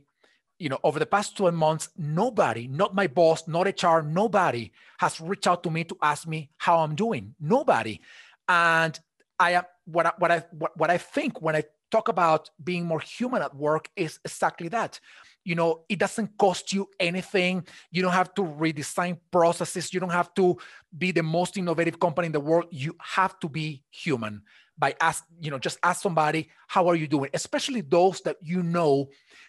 you 0.60 0.70
know, 0.70 0.80
over 0.84 1.00
the 1.00 1.06
past 1.06 1.36
12 1.38 1.54
months, 1.54 1.90
nobody, 1.98 2.68
not 2.68 2.96
my 2.96 3.08
boss, 3.08 3.48
not 3.48 3.68
HR, 3.68 4.02
nobody 4.02 4.72
has 5.00 5.20
reached 5.20 5.48
out 5.48 5.64
to 5.64 5.70
me 5.70 5.84
to 5.84 5.98
ask 6.02 6.28
me 6.28 6.50
how 6.58 6.80
I'm 6.80 6.96
doing. 6.96 7.36
Nobody. 7.40 8.00
And 8.48 8.98
I 9.40 9.52
am 9.52 9.64
what 9.86 10.06
I, 10.06 10.12
what 10.18 10.32
I 10.32 10.44
what, 10.52 10.78
what 10.78 10.90
I 10.90 10.98
think 10.98 11.42
when 11.42 11.56
I 11.56 11.64
talk 11.92 12.08
about 12.08 12.50
being 12.64 12.86
more 12.86 13.00
human 13.00 13.42
at 13.42 13.56
work 13.56 13.90
is 13.96 14.20
exactly 14.24 14.70
that. 14.70 15.00
You 15.44 15.56
know, 15.56 15.82
it 15.90 16.00
doesn't 16.00 16.38
cost 16.38 16.72
you 16.72 16.90
anything. 17.00 17.68
You 17.92 18.02
don't 18.02 18.14
have 18.14 18.34
to 18.36 18.44
redesign 18.44 19.20
processes. 19.32 19.94
You 19.94 20.00
don't 20.00 20.10
have 20.10 20.34
to 20.36 20.58
be 20.98 21.12
the 21.12 21.24
most 21.24 21.58
innovative 21.58 22.00
company 22.00 22.28
in 22.28 22.32
the 22.32 22.40
world. 22.40 22.68
You 22.72 22.96
have 23.02 23.38
to 23.42 23.50
be 23.50 23.84
human 23.92 24.44
by 24.78 24.96
ask, 25.00 25.24
you 25.40 25.52
know, 25.52 25.60
just 25.60 25.78
ask 25.84 26.02
somebody, 26.02 26.50
how 26.68 26.88
are 26.88 26.96
you 26.96 27.08
doing? 27.08 27.30
Especially 27.34 27.82
those 27.82 28.22
that 28.22 28.38
you 28.42 28.64
know 28.64 29.08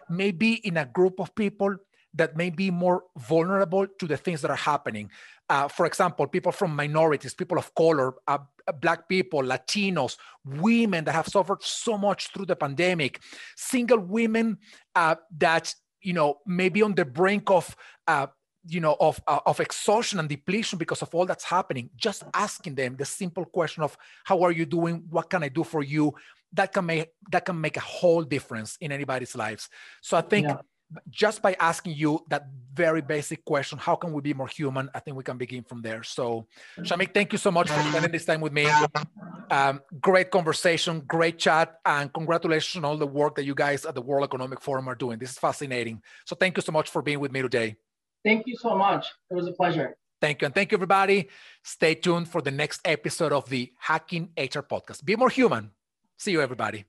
may 0.09 0.31
be 0.31 0.55
in 0.55 0.77
a 0.77 0.85
group 0.85 1.19
of 1.21 1.35
people 1.35 1.77
that 2.15 2.37
may 2.37 2.51
be 2.51 2.71
more 2.71 3.05
vulnerable 3.17 3.87
to 3.99 4.07
the 4.07 4.17
things 4.17 4.41
that 4.43 4.51
are 4.51 4.57
happening. 4.57 5.11
Uh, 5.49 5.69
for 5.69 5.85
example, 5.85 6.27
people 6.27 6.53
from 6.53 6.75
minorities, 6.75 7.35
people 7.35 7.59
of 7.59 7.75
color, 7.75 8.15
uh, 8.29 8.39
Black 8.81 9.09
people, 9.09 9.43
Latinos, 9.43 10.17
women 10.45 11.05
that 11.05 11.15
have 11.15 11.29
suffered 11.29 11.63
so 11.63 11.99
much 11.99 12.33
through 12.33 12.47
the 12.47 12.57
pandemic, 12.57 13.21
single 13.57 13.99
women 13.99 14.59
uh, 14.95 15.17
that 15.37 15.75
you 16.01 16.13
know 16.13 16.39
may 16.47 16.69
be 16.69 16.83
on 16.83 16.95
the 16.95 17.05
brink 17.05 17.51
of 17.51 17.77
uh, 18.07 18.27
you 18.67 18.81
know 18.81 18.97
of 19.01 19.21
uh, 19.27 19.41
of 19.47 19.61
exhaustion 19.61 20.19
and 20.19 20.29
depletion 20.29 20.79
because 20.79 21.03
of 21.03 21.15
all 21.15 21.27
that's 21.27 21.45
happening 21.45 21.91
just 21.97 22.25
asking 22.35 22.75
them 22.75 22.97
the 22.97 23.05
simple 23.05 23.45
question 23.45 23.83
of 23.83 23.97
how 24.25 24.43
are 24.43 24.53
you 24.53 24.65
doing 24.65 25.05
what 25.11 25.29
can 25.29 25.43
i 25.43 25.49
do 25.49 25.63
for 25.63 25.83
you 25.83 26.13
that 26.53 26.73
can 26.73 26.87
make 26.87 27.09
that 27.31 27.45
can 27.45 27.61
make 27.61 27.77
a 27.77 27.81
whole 27.81 28.23
difference 28.23 28.77
in 28.81 28.93
anybody's 28.93 29.35
lives 29.35 29.69
so 30.01 30.17
i 30.17 30.21
think 30.21 30.47
yeah 30.47 30.57
just 31.11 31.43
by 31.43 31.57
asking 31.61 31.95
you 31.95 32.21
that 32.29 32.47
very 32.73 33.01
basic 33.01 33.45
question, 33.45 33.79
how 33.79 33.95
can 33.95 34.13
we 34.13 34.21
be 34.21 34.35
more 34.35 34.47
human? 34.47 34.89
I 34.95 35.01
think 35.01 35.17
we 35.17 35.23
can 35.23 35.39
begin 35.39 35.65
from 35.65 35.83
there. 35.83 36.03
So, 36.03 36.47
Shameek, 36.79 37.15
thank 37.15 37.33
you 37.33 37.39
so 37.39 37.51
much 37.51 37.69
for 37.69 37.81
spending 37.81 38.13
this 38.13 38.25
time 38.25 38.41
with 38.41 38.53
me. 38.53 38.69
Um, 39.51 39.81
great 40.01 40.31
conversation, 40.31 41.01
great 41.01 41.39
chat, 41.39 41.77
and 41.85 42.13
congratulations 42.13 42.85
on 42.85 42.89
all 42.89 42.97
the 42.97 43.07
work 43.07 43.37
that 43.37 43.45
you 43.45 43.55
guys 43.55 43.85
at 43.85 43.95
the 43.95 44.03
World 44.03 44.25
Economic 44.25 44.61
Forum 44.61 44.89
are 44.89 44.95
doing. 44.95 45.19
This 45.19 45.33
is 45.33 45.39
fascinating. 45.39 46.03
So, 46.27 46.37
thank 46.37 46.57
you 46.57 46.63
so 46.63 46.73
much 46.73 46.91
for 46.91 47.03
being 47.03 47.21
with 47.21 47.33
me 47.33 47.43
today. 47.43 47.77
Thank 48.25 48.47
you 48.47 48.57
so 48.57 48.77
much. 48.77 49.07
It 49.31 49.35
was 49.35 49.47
a 49.47 49.53
pleasure. 49.53 49.97
Thank 50.21 50.41
you. 50.41 50.47
And 50.47 50.55
thank 50.55 50.73
you, 50.73 50.77
everybody. 50.77 51.29
Stay 51.63 51.95
tuned 51.95 52.29
for 52.29 52.41
the 52.41 52.51
next 52.51 52.81
episode 52.85 53.33
of 53.33 53.49
the 53.51 53.73
Hacking 53.79 54.31
HR 54.39 54.61
podcast. 54.61 55.05
Be 55.05 55.17
more 55.17 55.29
human. 55.29 55.71
See 56.17 56.33
you, 56.33 56.41
everybody. 56.41 56.87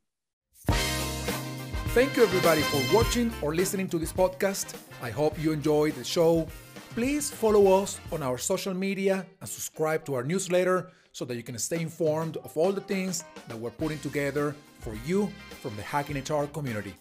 Thank 0.67 2.15
you, 2.15 2.24
everybody, 2.24 2.62
for 2.62 2.95
watching 2.95 3.34
or 3.41 3.54
listening 3.54 3.88
to 3.89 3.98
this 3.98 4.13
podcast. 4.13 4.76
I 5.02 5.10
hope 5.10 5.38
you 5.41 5.52
enjoyed 5.52 5.95
the 5.95 6.04
show. 6.04 6.48
Please 6.91 7.30
follow 7.30 7.82
us 7.82 8.00
on 8.12 8.24
our 8.24 8.38
social 8.38 8.74
media 8.74 9.26
and 9.41 9.50
subscribe 9.50 10.06
to 10.06 10.13
our 10.13 10.24
newsletter 10.24 10.91
so 11.12 11.26
that 11.26 11.36
you 11.36 11.43
can 11.43 11.58
stay 11.58 11.82
informed 11.82 12.38
of 12.38 12.56
all 12.58 12.71
the 12.71 12.82
things 12.82 13.26
that 13.48 13.58
we're 13.58 13.69
putting 13.71 14.00
together 14.00 14.56
for 14.80 14.93
you 15.06 15.30
from 15.62 15.76
the 15.76 15.82
Hacking 15.82 16.17
HR 16.17 16.45
community. 16.48 16.95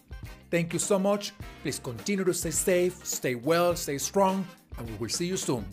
Thank 0.51 0.73
you 0.73 0.79
so 0.79 0.99
much. 0.99 1.33
Please 1.61 1.79
continue 1.79 2.23
to 2.23 2.33
stay 2.33 2.51
safe, 2.51 3.05
stay 3.05 3.35
well, 3.35 3.75
stay 3.75 3.97
strong, 3.97 4.47
and 4.77 4.89
we 4.89 4.95
will 4.97 5.09
see 5.09 5.25
you 5.25 5.37
soon. 5.37 5.65